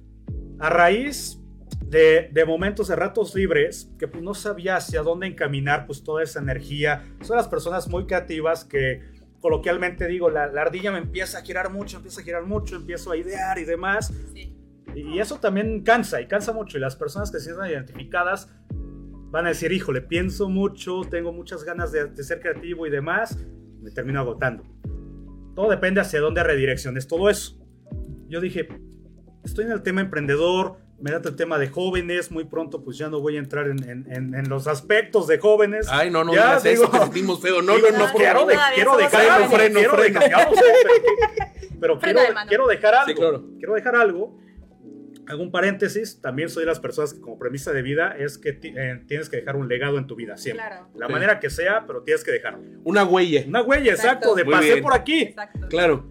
[0.59, 1.39] a raíz
[1.89, 6.23] de, de momentos de ratos libres que pues no sabía hacia dónde encaminar pues toda
[6.23, 7.03] esa energía.
[7.21, 9.01] Son las personas muy creativas que
[9.39, 13.11] coloquialmente digo, la, la ardilla me empieza a girar mucho, empieza a girar mucho, empiezo
[13.11, 14.11] a idear y demás.
[14.33, 14.51] Sí.
[14.95, 16.77] Y eso también cansa y cansa mucho.
[16.77, 18.49] Y las personas que se sientan identificadas
[19.29, 23.37] van a decir, híjole, pienso mucho, tengo muchas ganas de, de ser creativo y demás.
[23.81, 24.63] Me termino agotando.
[25.53, 27.57] Todo depende hacia dónde redirecciones todo eso.
[28.27, 28.67] Yo dije,
[29.43, 33.09] estoy en el tema emprendedor, me da el tema de jóvenes, muy pronto pues ya
[33.09, 35.87] no voy a entrar en, en- en- en los aspectos de jóvenes.
[35.89, 37.61] Ay, no, no Ya, digas digo- eso, que sentimos feo.
[37.61, 40.19] No, no, no, quiero, de- quiero dejar algo, Freno, quiero freno.
[40.19, 40.61] dejar- sé,
[41.81, 43.07] pero, quiero, dejar algo.
[43.07, 43.45] Sí, claro.
[43.57, 44.37] Quiero dejar algo.
[45.27, 46.21] Hago un paréntesis.
[46.21, 49.37] También soy de las personas que, como premisa de vida, es que eh, tienes que
[49.37, 50.65] dejar un legado en tu vida siempre.
[50.65, 50.87] Claro.
[50.95, 51.11] La Sí.
[51.13, 52.59] manera que sea, pero tienes que dejarlo.
[52.83, 53.43] Una huella.
[53.47, 54.35] Una huella, exacto, Exacto.
[54.35, 55.21] de pasé por aquí.
[55.23, 55.67] Exacto.
[55.67, 56.05] Claro,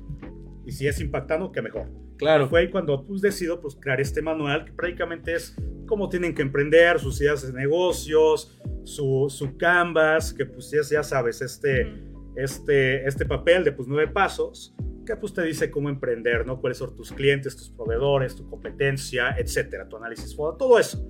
[0.67, 1.87] Y si es impactando, qué mejor.
[2.17, 2.49] Claro.
[2.49, 5.57] Fue ahí cuando pues, decido pues, crear este manual que prácticamente es
[5.87, 11.03] cómo tienen que emprender, sus ideas de negocios, su, su canvas, que pues ya, ya
[11.03, 12.33] sabes, este, Ujú.
[12.37, 16.61] este, este papel de pues nueve pasos que pues te dice cómo emprender, ¿no?
[16.61, 21.07] Cuáles son tus clientes, tus proveedores, tu competencia, etcétera, tu análisis FODA, todo eso.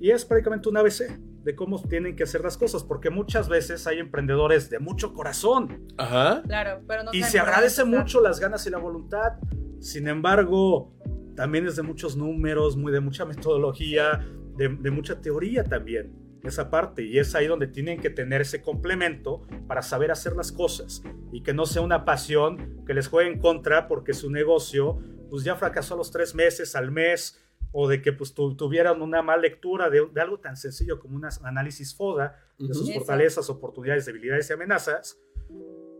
[0.00, 3.86] Y es prácticamente un ABC de cómo tienen que hacer las cosas, porque muchas veces
[3.86, 6.42] hay emprendedores de mucho corazón Ajá.
[6.42, 9.34] Claro, pero no y se agradece mucho las ganas y la voluntad.
[9.80, 10.92] Sin embargo,
[11.36, 14.26] también es de muchos números, muy de mucha metodología,
[14.56, 16.12] de, de mucha teoría también,
[16.42, 17.02] esa parte.
[17.04, 21.02] Y es ahí donde tienen que tener ese complemento para saber hacer las cosas
[21.32, 24.98] y que no sea una pasión que les juegue en contra porque su negocio
[25.30, 27.38] pues ya fracasó a los tres meses, al mes,
[27.70, 31.16] o de que pues tu- tuvieran una mala lectura de, de algo tan sencillo como
[31.16, 35.20] un análisis FODA de sus fortalezas, oportunidades, debilidades y amenazas,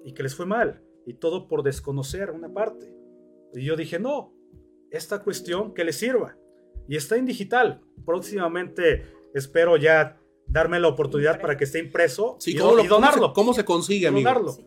[0.02, 0.82] y que les fue mal.
[1.06, 2.90] Y todo por desconocer una parte.
[3.54, 4.32] Y yo dije, no,
[4.90, 6.36] esta cuestión que les sirva.
[6.88, 7.80] Y está en digital.
[8.06, 12.84] Próximamente espero ya darme la oportunidad para que esté impreso Sí, y, ¿cómo, do- lo-
[12.84, 13.32] y cómo se- donarlo.
[13.34, 14.28] ¿Cómo se consigue, amigo?
[14.28, 14.52] donarlo.
[14.52, 14.66] Sí.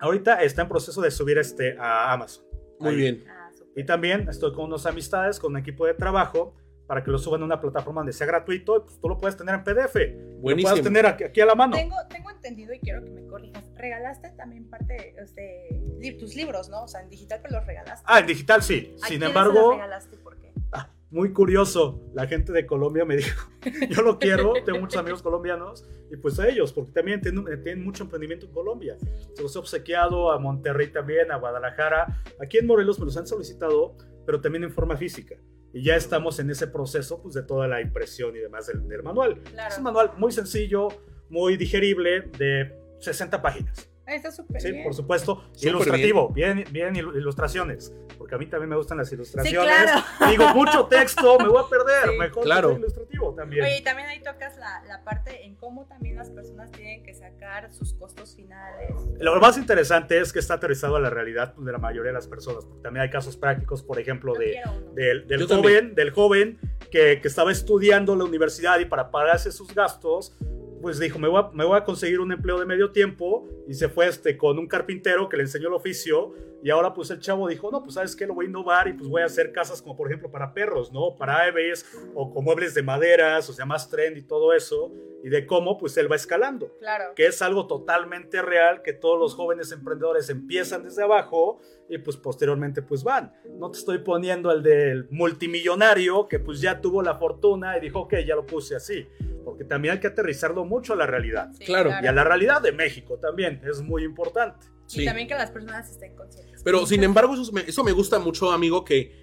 [0.00, 2.44] Ahorita está en proceso de subir este a Amazon.
[2.80, 2.96] Muy Ahí.
[2.96, 3.24] bien.
[3.28, 3.50] Ah.
[3.76, 6.54] Y también estoy con unas amistades, con un equipo de trabajo,
[6.92, 9.34] para que lo suban a una plataforma donde sea gratuito y pues tú lo puedes
[9.34, 9.94] tener en PDF.
[9.94, 10.72] Lo Buenísimo.
[10.72, 11.74] puedes tener aquí, aquí a la mano.
[11.74, 13.64] Tengo, tengo entendido y quiero que me corrijas.
[13.76, 16.82] Regalaste también parte de li- tus libros, ¿no?
[16.84, 18.04] O sea, en digital, pero los regalaste.
[18.06, 18.94] Ah, en digital sí.
[19.02, 20.18] ¿A Sin se los embargo, regalaste?
[20.18, 20.52] ¿Por qué?
[20.72, 23.50] ah, muy curioso, la gente de Colombia me dijo,
[23.88, 27.82] yo lo quiero, tengo muchos amigos colombianos, y pues a ellos, porque también tienen, tienen
[27.82, 28.98] mucho emprendimiento en Colombia.
[29.32, 32.22] Se los he obsequiado a Monterrey también, a Guadalajara.
[32.38, 35.36] Aquí en Morelos me los han solicitado, pero también en forma física.
[35.72, 39.02] Y ya estamos en ese proceso pues, de toda la impresión y demás del, del
[39.02, 39.40] manual.
[39.42, 39.70] Claro.
[39.70, 40.88] Es un manual muy sencillo,
[41.30, 43.91] muy digerible, de 60 páginas.
[44.16, 44.84] Está súper Sí, bien.
[44.84, 45.44] por supuesto.
[45.52, 46.64] Súper Ilustrativo, bien.
[46.70, 47.94] bien, ilu- ilustraciones.
[48.18, 49.64] Porque a mí también me gustan las ilustraciones.
[49.64, 50.04] claro.
[50.30, 52.10] Digo, mucho texto, me voy a perder.
[52.12, 52.18] Sí.
[52.18, 52.72] Mejor Claro.
[52.72, 53.64] ilustrativo también.
[53.64, 57.14] Oye, y también ahí tocas la, la parte en cómo también las personas tienen que
[57.14, 58.90] sacar sus costos finales.
[59.18, 62.28] Lo más interesante es que está aterrizado a la realidad de la mayoría de las
[62.28, 62.64] personas.
[62.64, 64.60] Porque también hay casos prácticos, por ejemplo, de,
[64.94, 66.58] del, del joven, del joven
[66.90, 70.36] que, que estaba estudiando en la universidad y para pagarse sus gastos,
[70.82, 73.74] pues dijo, me voy, a, me voy a conseguir un empleo de medio tiempo y
[73.74, 77.20] se fue este, con un carpintero que le enseñó el oficio y ahora pues el
[77.20, 79.52] chavo dijo, no, pues sabes qué, lo voy a innovar y pues voy a hacer
[79.52, 81.16] casas como por ejemplo para perros, ¿no?
[81.16, 84.92] Para aves o con muebles de maderas, o sea, más trend y todo eso
[85.24, 87.14] y de cómo pues él va escalando Claro.
[87.14, 92.16] que es algo totalmente real, que todos los jóvenes emprendedores empiezan desde abajo y pues
[92.16, 93.32] posteriormente pues van.
[93.58, 98.00] No te estoy poniendo el del multimillonario que pues ya tuvo la fortuna y dijo,
[98.00, 99.06] ok, ya lo puse así,
[99.44, 101.50] porque también hay que aterrizarlo mucho a la realidad.
[101.58, 101.90] Sí, Claro.
[102.02, 104.66] Y a la realidad de México también, es muy importante.
[104.88, 105.04] Y Sí.
[105.04, 106.62] también que las personas estén conscientes.
[106.62, 109.22] Pero sin embargo, eso me, eso me gusta mucho, amigo, que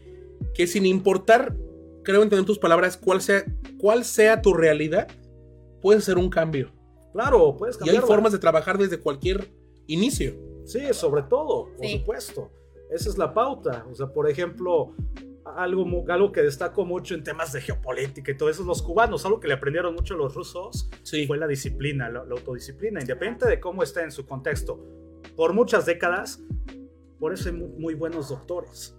[0.53, 1.55] que sin importar,
[2.03, 3.43] creo entender tus palabras, cuál sea,
[3.77, 5.07] cuál sea tu realidad,
[5.81, 6.71] puedes hacer un cambio.
[7.13, 9.49] Claro, puedes Y hay formas de trabajar desde cualquier
[9.87, 10.35] inicio.
[10.71, 11.97] Sí, sobre todo, por Sí.
[11.99, 12.51] supuesto.
[12.91, 13.85] Esa es la pauta.
[13.91, 14.93] O sea, por ejemplo,
[15.55, 19.25] algo, mu- algo que destaco mucho en temas de geopolítica y todo eso, los cubanos,
[19.25, 21.25] algo que le aprendieron mucho los rusos, Sí.
[21.25, 24.79] fue la disciplina, la, la autodisciplina, independiente de cómo está en su contexto.
[25.35, 26.41] Por muchas décadas,
[27.19, 28.95] por eso hay mu- muy, buenos doctores.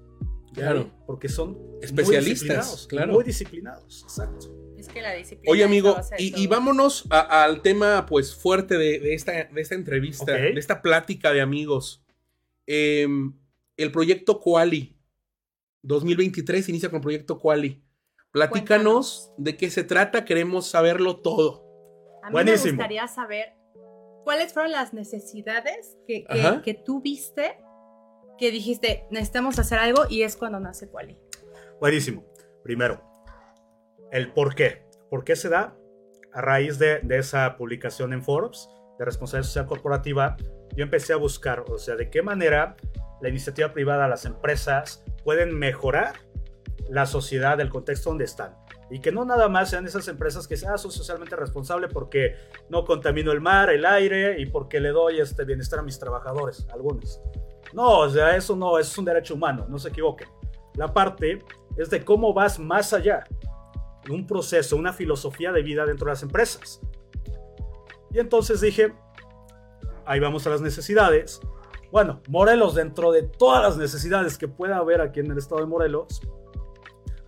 [0.53, 0.91] Claro.
[1.07, 3.13] Porque son Especialistas, muy disciplinados, claro.
[3.13, 4.49] Muy disciplinados, exacto.
[4.81, 5.51] Es que la disciplina.
[5.53, 9.75] Oye, amigo, y, y vámonos a- al tema, pues, fuerte de, de esta, de esta
[9.75, 10.39] entrevista, Ok.
[10.39, 12.03] de esta plática de amigos.
[12.67, 13.35] Em,
[13.77, 14.97] el proyecto Quali
[15.83, 17.83] 2023 inicia con el proyecto Quali.
[18.33, 21.65] Platícanos de qué se trata, queremos saberlo todo.
[22.23, 22.65] A mí Buenísimo.
[22.65, 23.55] me gustaría saber
[24.25, 27.57] cuáles fueron las necesidades que, que- que tú viste
[28.39, 31.19] que dijiste, necesitamos hacer algo y es cuando nace Quali.
[31.81, 32.25] Buenísimo.
[32.63, 33.03] Primero,
[34.11, 34.83] el por qué.
[35.09, 35.77] ¿Por qué se da?
[36.33, 40.37] A raíz de, esa publicación en Forbes de responsabilidad social corporativa,
[40.77, 42.77] yo empecé a buscar, o sea, de qué manera
[43.21, 46.15] la iniciativa privada, las empresas pueden mejorar
[46.89, 48.55] la sociedad, el contexto donde están.
[48.91, 52.35] Y que no nada más sean esas empresas que sean soy socialmente responsable porque
[52.69, 56.67] no contamino el mar, el aire y porque le doy este bienestar a mis trabajadores,
[56.73, 57.21] algunos.
[57.73, 60.29] No, o sea, eso no, eso es un derecho humano, no se equivoquen.
[60.75, 61.39] La parte
[61.77, 63.25] es de cómo vas más allá.
[64.09, 66.81] Un proceso, una filosofía de vida dentro de las empresas.
[68.13, 68.95] Y entonces dije,
[70.07, 71.41] ahí vamos a las necesidades.
[71.93, 75.67] Bueno, Morelos, dentro de todas las necesidades que pueda haber aquí en el estado de
[75.67, 76.21] Morelos,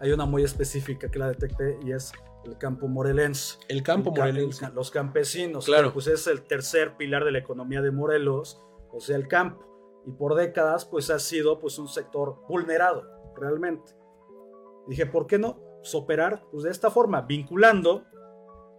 [0.00, 2.12] hay una muy específica que la detecté y es
[2.44, 3.58] el campo morelense.
[3.68, 4.68] El campo El morelense.
[4.74, 5.92] Los campesinos, Claro.
[5.92, 8.60] pues es el tercer pilar de la economía de Morelos,
[8.90, 9.64] o sea, el campo.
[10.06, 13.04] Y por décadas, pues ha sido pues un sector vulnerado,
[13.36, 13.92] realmente.
[14.88, 15.60] Dije, ¿por qué no
[15.94, 17.22] operar pues, de esta forma?
[17.22, 18.04] Vinculando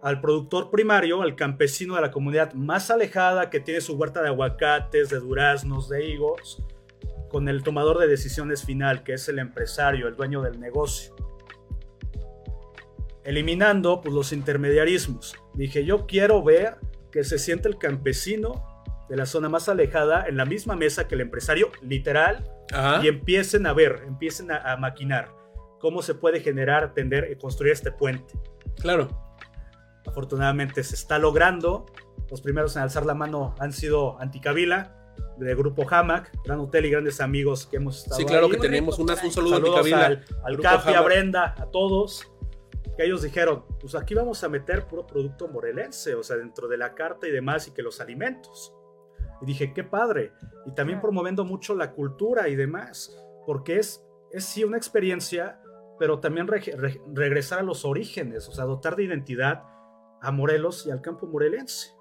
[0.02, 4.28] al productor primario, al campesino de la comunidad más alejada, que tiene su huerta de
[4.28, 6.62] aguacates, de duraznos, de higos,
[7.30, 11.16] con el tomador de decisiones final, que es el empresario, el dueño del negocio
[13.24, 15.36] eliminando pues, los intermediarismos.
[15.54, 16.78] Dije, yo quiero ver
[17.12, 18.66] que se siente el campesino
[19.10, 23.04] de la zona más alejada en la misma mesa que el empresario, literal, Ajá.
[23.04, 25.32] y empiecen a ver, empiecen a, a maquinar
[25.84, 28.34] cómo se puede generar, atender y construir este puente.
[28.80, 29.10] Claro.
[30.08, 31.86] Afortunadamente se está logrando.
[32.32, 34.96] Los primeros en alzar la mano han sido Anticabila,
[35.38, 38.52] del grupo Hamac, gran hotel y grandes amigos que hemos estado Sí, claro ahí.
[38.54, 40.06] que tenemos unas- un saludo a Saludos cabina.
[40.06, 41.02] al, al Capi, a.
[41.02, 42.32] Brenda, a todos.
[42.96, 46.78] Que ellos dijeron, pues aquí vamos a meter puro producto morelense, o sea, dentro de
[46.78, 48.74] la carta y demás, y que los alimentos.
[49.42, 50.32] Y dije, qué padre.
[50.66, 55.60] Y también promoviendo mucho la cultura y demás, porque es, es sí una experiencia,
[56.00, 59.64] pero también reg- re- regresar a los orígenes, o sea, dotar de identidad
[60.22, 61.92] a Morelos y al campo morelense.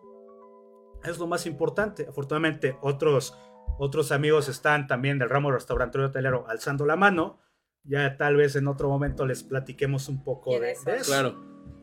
[1.04, 2.06] Es lo más importante.
[2.08, 3.36] Afortunadamente, otros,
[3.78, 7.38] otros amigos están también del ramo restaurantero hotelero alzando la mano.
[7.84, 10.84] Ya tal vez en otro momento les platiquemos un poco ¿Quién de, es?
[10.84, 11.10] de eso.
[11.10, 11.34] Claro.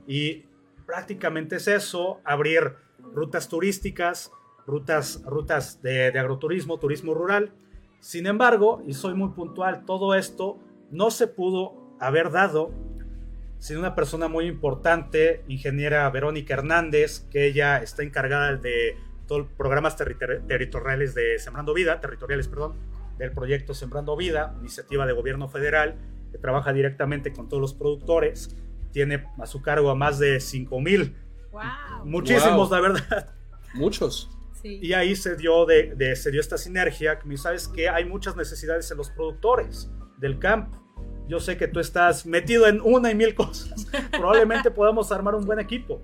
[0.07, 0.45] Y
[0.85, 2.73] prácticamente es eso, abrir
[3.13, 4.31] rutas turísticas,
[4.65, 7.51] rutas, rutas de, de agroturismo, turismo rural.
[7.99, 10.57] Sin embargo, y soy muy puntual, todo esto
[10.89, 12.71] no se pudo haber dado
[13.59, 18.95] sin una persona muy importante, ingeniera Verónica Hernández, que ella está encargada de
[19.27, 22.75] todos los programas territori- territoriales de Sembrando Vida, territoriales, perdón,
[23.17, 25.95] del proyecto Sembrando Vida, iniciativa de gobierno federal,
[26.31, 28.55] que trabaja directamente con todos los productores,
[28.93, 31.15] tiene a su cargo a más de 5 mil,
[31.51, 31.61] ¡Wow!
[32.05, 32.71] muchísimos, Wow.
[32.71, 33.33] la verdad.
[33.73, 34.29] Muchos.
[34.61, 34.79] Sí.
[34.81, 38.05] Y ahí se dio, de, de- se dio esta sinergia, que me sabes que hay
[38.05, 40.77] muchas necesidades en los productores del campo.
[41.29, 43.87] Yo sé que tú estás metido en una y mil cosas.
[44.11, 46.01] Probablemente podamos armar un buen equipo.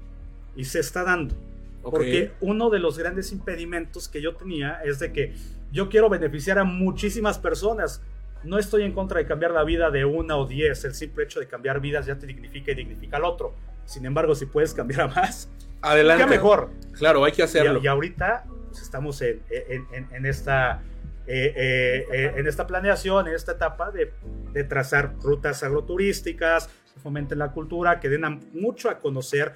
[0.56, 1.36] Y se está dando.
[1.84, 5.34] Porque uno de los grandes impedimentos que yo tenía es de que
[5.72, 8.02] yo quiero beneficiar a muchísimas personas.
[8.44, 10.86] No estoy en contra de cambiar la vida de una o diez.
[10.86, 13.54] El simple hecho de cambiar vidas ya te dignifica y dignifica al otro.
[13.86, 15.50] Sin embargo, si puedes cambiar a más,
[15.82, 16.24] Adelante.
[16.24, 16.70] qué mejor.
[16.94, 17.80] Claro, hay que hacerlo.
[17.80, 20.82] Y, y ahorita pues, estamos en, en- en- en esta,
[21.28, 24.14] eh, eh, eh, en esta planeación, en esta etapa de,
[24.54, 29.54] de trazar rutas agroturísticas, que fomenten la cultura, que den a- mucho a conocer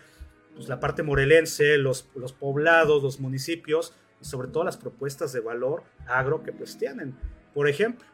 [0.56, 5.40] pues, la parte morelense, los, los poblados, los municipios y sobre todo las propuestas de
[5.40, 7.16] valor agro que pues tienen.
[7.54, 8.06] Por ejemplo,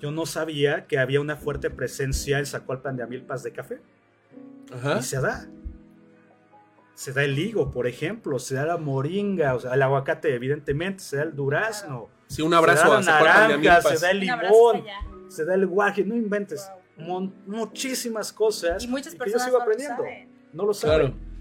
[0.00, 3.80] yo no sabía que había una fuerte presencia en Zacualpan de Amilpas de café.
[4.72, 4.98] Ajá.
[4.98, 5.46] Y se da.
[6.94, 11.02] Se da el higo, por ejemplo, se da la moringa, o sea, el aguacate, evidentemente,
[11.02, 14.20] se da el durazno, Sí, un abrazo se da a la naranja, se da el
[14.20, 14.84] limón,
[15.28, 16.70] se da el guaje, no inventes.
[16.96, 17.32] Wow.
[17.46, 18.82] muchísimas cosas.
[18.82, 19.96] Y muchas que personas yo sigo no aprendiendo.
[19.96, 20.28] lo saben.
[20.52, 21.12] No lo saben.
[21.12, 21.34] Claro.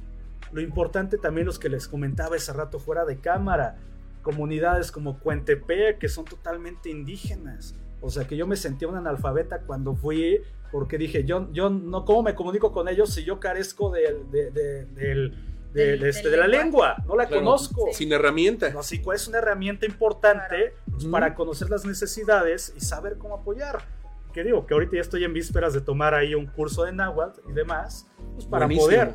[0.51, 3.77] Lo importante también los que les comentaba ese rato fuera de cámara,
[4.21, 7.75] comunidades como Cuentepec que son totalmente indígenas.
[8.01, 10.41] O sea que yo me sentía un analfabeta cuando fui,
[10.74, 14.49] porque dije, yo, yo no, ¿cómo me comunico con ellos si yo carezco del, de,
[14.49, 15.32] de- del-
[15.71, 16.95] del- Del- este, del de la lengua?
[17.07, 17.43] No la Claro.
[17.45, 17.89] conozco.
[17.93, 18.71] Sin herramienta.
[18.71, 21.11] No, Así que es una herramienta importante pues, Ujú.
[21.11, 23.84] para conocer las necesidades y saber cómo apoyar.
[24.34, 27.39] Que digo, que ahorita ya estoy en vísperas de tomar ahí un curso de náhuatl
[27.47, 28.88] y demás, pues para Buenísimo.
[28.88, 29.13] poder.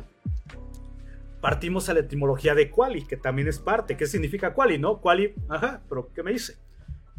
[1.41, 3.95] Partimos a la etimología de quali, que también es parte.
[3.97, 4.99] ¿Qué significa quali, no?
[5.01, 6.57] Quali, ajá, pero ¿qué me dice?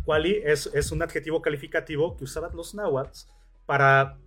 [0.04, 3.28] Quali es, es un adjetivo calificativo que usaban los náhuatls
[3.64, 4.18] para,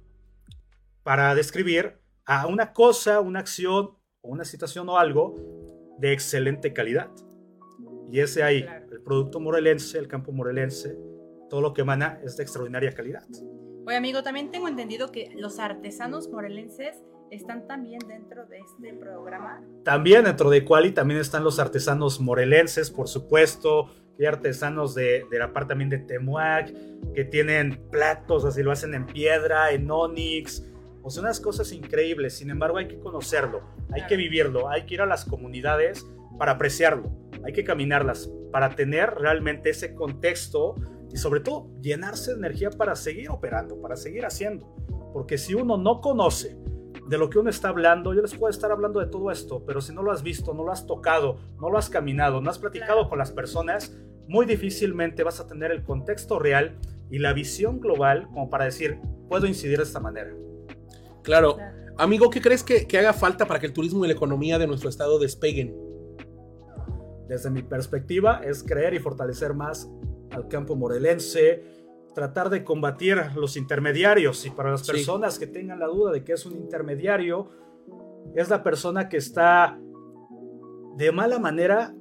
[1.04, 3.92] para describir a una cosa, una acción
[4.22, 5.36] o una situación o algo
[6.00, 7.10] de excelente calidad.
[8.12, 8.86] Y ese ahí, Claro.
[8.92, 10.98] el producto morelense, el campo morelense,
[11.50, 13.24] todo lo que emana es de extraordinaria calidad.
[13.86, 16.96] Oye, amigo, también tengo entendido que los artesanos morelenses
[17.32, 19.62] están también dentro de este programa.
[19.84, 25.40] También dentro de Quali también están los artesanos morelenses, por supuesto, y artesanos de, de
[25.40, 26.72] la parte también de Temuac,
[27.14, 30.64] que tienen platos, así lo hacen en piedra, en onix,
[31.04, 32.34] o sea, unas cosas increíbles.
[32.38, 36.06] Sin embargo, hay que conocerlo, hay que vivirlo, hay que ir a las comunidades
[36.40, 37.12] para apreciarlo,
[37.46, 40.76] hay que caminarlas, para tener realmente ese contexto
[41.12, 44.76] y sobre todo llenarse de energía para seguir operando, para seguir haciendo.
[45.14, 46.58] Porque si uno no conoce
[47.08, 49.82] de lo que uno está hablando, yo les puedo estar hablando de todo esto, pero
[49.82, 52.58] si no lo has visto, no lo has tocado, no lo has caminado, no has
[52.58, 53.10] platicado Claro.
[53.10, 53.96] con las personas,
[54.28, 56.78] muy difícilmente vas a tener el contexto real
[57.12, 60.32] y la visión global como para decir, puedo incidir de esta manera.
[61.24, 61.58] Claro.
[61.98, 64.68] Amigo, ¿qué crees que, que haga falta para que el turismo y la economía de
[64.68, 65.76] nuestro estado despeguen?
[67.28, 69.90] Desde mi perspectiva es creer y fortalecer más
[70.32, 71.64] al campo morelense,
[72.16, 74.92] tratar de combatir los intermediarios y para las Sí.
[74.92, 77.50] personas que tengan la duda de que es un intermediario,
[78.36, 79.80] es la persona que está
[80.98, 81.94] de mala manera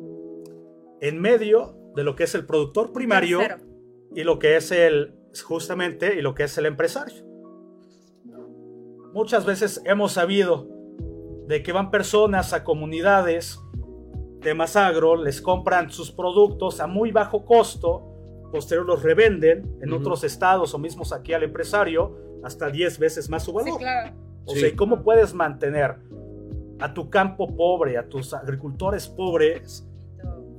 [1.00, 3.62] en medio de lo que es el productor primario Tercero.
[4.14, 5.14] y lo que es el
[5.44, 7.24] justamente y lo que es el empresario.
[9.12, 10.66] Muchas veces hemos sabido
[11.46, 13.58] de que van personas a comunidades
[14.40, 18.08] de más agro, les compran sus productos a muy bajo costo,
[18.50, 23.44] posterior los revenden en otros estados o mismos aquí al empresario hasta 10 veces más
[23.44, 23.78] su Sí, valor.
[23.78, 24.16] claro.
[24.46, 24.60] O Sí.
[24.60, 25.96] sea, ¿y cómo puedes mantener
[26.80, 29.86] a tu campo pobre, a tus agricultores pobres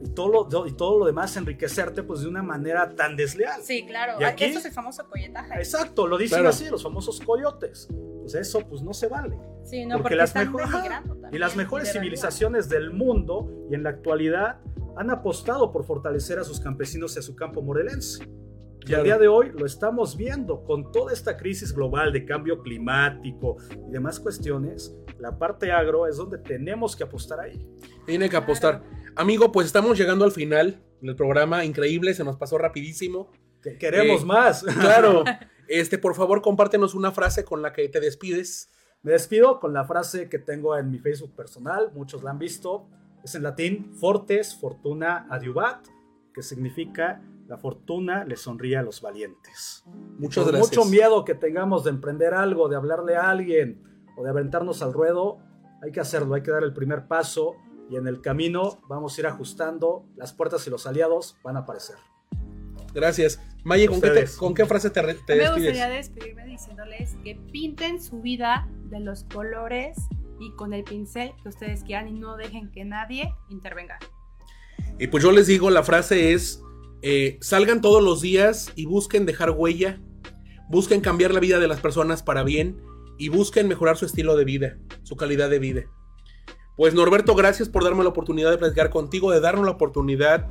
[0.04, 3.62] y todo lo, y todo lo demás enriquecerte pues de una manera tan desleal?
[3.64, 4.14] Sí, claro.
[4.20, 4.44] ¿Y aquí?
[4.46, 5.56] Eso es el famoso colletaje.
[5.56, 6.50] Exacto, lo dicen Claro.
[6.50, 7.88] así, los famosos coyotes.
[8.22, 9.38] Pues eso pues no se vale.
[9.64, 10.92] Sí, no, porque porque, las están mejor-
[11.32, 14.58] Y las mejores civilizaciones del mundo y en la actualidad
[14.98, 18.24] han apostado por fortalecer a sus campesinos y a su campo morelense.
[18.24, 19.02] Y Claro.
[19.02, 23.56] al día de hoy lo estamos viendo con toda esta crisis global de cambio climático
[23.88, 24.94] y demás cuestiones.
[25.20, 27.66] La parte agro es donde tenemos que apostar ahí.
[28.06, 28.84] Tiene que apostar.
[29.16, 31.66] Amigo, pues estamos llegando al final del programa.
[31.66, 33.30] Increíble, se nos pasó rapidísimo.
[33.62, 34.64] Que queremos Eh, más.
[34.64, 35.24] Claro.
[35.70, 38.70] Este, por favor, compártenos una frase con la que te despides.
[39.02, 42.86] Me despido con la frase que tengo en mi Facebook personal, muchos la han visto,
[43.24, 45.88] es en latín Fortes Fortuna Adiuvat,
[46.34, 49.86] que significa la fortuna le sonríe a los valientes.
[50.20, 50.78] Muchas Por gracias.
[50.78, 53.82] mucho miedo que tengamos de emprender algo, de hablarle a alguien
[54.18, 55.40] o de aventarnos al ruedo,
[55.82, 57.56] hay que hacerlo, hay que dar el primer paso
[57.90, 61.60] y en el camino vamos a ir ajustando, las puertas y los aliados van a
[61.62, 61.96] aparecer.
[62.94, 63.40] Gracias.
[63.64, 65.54] Maye, ¿con qué, te- con qué frase te, te Me despides?
[65.56, 69.98] gustaría despedirme diciéndoles que pinten su vida de los colores
[70.40, 73.98] y con el pincel que ustedes quieran y no dejen que nadie intervenga.
[75.00, 76.62] Y pues yo les digo, la frase es,
[77.02, 80.00] eh, salgan todos los días y busquen dejar huella,
[80.70, 82.80] busquen cambiar la vida de las personas para bien
[83.18, 85.84] y busquen mejorar su estilo de vida, su calidad de vida.
[86.76, 90.48] Pues Norberto, gracias por darme la oportunidad de platicar contigo, de darnos la oportunidad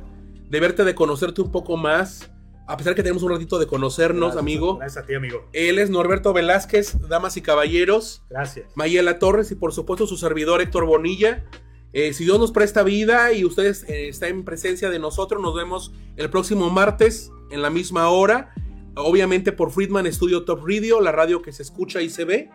[0.49, 2.31] de verte, de conocerte un poco más,
[2.65, 4.77] a pesar que tenemos un ratito de conocernos, Gracias, amigo.
[4.77, 5.49] Gracias a ti, amigo.
[5.51, 8.23] Él es Norberto Velázquez, damas y caballeros.
[8.29, 8.67] Gracias.
[8.75, 11.43] Mayela Torres y por supuesto su servidor Héctor Bonilla.
[11.91, 15.53] Eh, si Dios nos presta vida y ustedes eh, están en presencia de nosotros, nos
[15.53, 18.53] vemos el próximo martes en la misma hora.
[18.95, 22.49] Obviamente por Friedman Studio Top Radio, la radio que se escucha y se ve.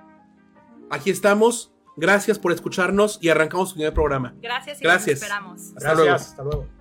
[0.91, 1.73] Aquí estamos.
[1.99, 4.35] Gracias por escucharnos y arrancamos el primer programa.
[4.41, 5.21] Gracias y Gracias.
[5.21, 5.61] los esperamos.
[5.77, 5.97] Hasta Gracias.
[5.97, 6.15] luego.
[6.15, 6.79] Hasta luego.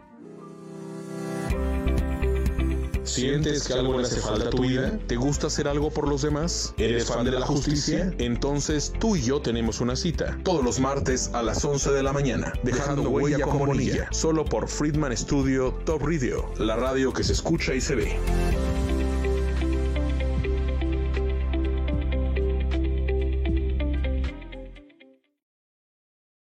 [3.03, 4.99] ¿Sientes que algo le hace falta a tu vida?
[5.07, 6.73] ¿Te gusta hacer algo por los demás?
[6.77, 8.13] ¿Eres fan de la justicia?
[8.17, 10.37] Entonces tú y yo tenemos una cita.
[10.43, 12.51] Todos los martes a las 11 de la mañana.
[12.63, 14.09] Dejando huella con Bonilla.
[14.11, 16.51] Solo por Friedman Studio Top Radio.
[16.57, 18.19] La radio que se escucha y se ve.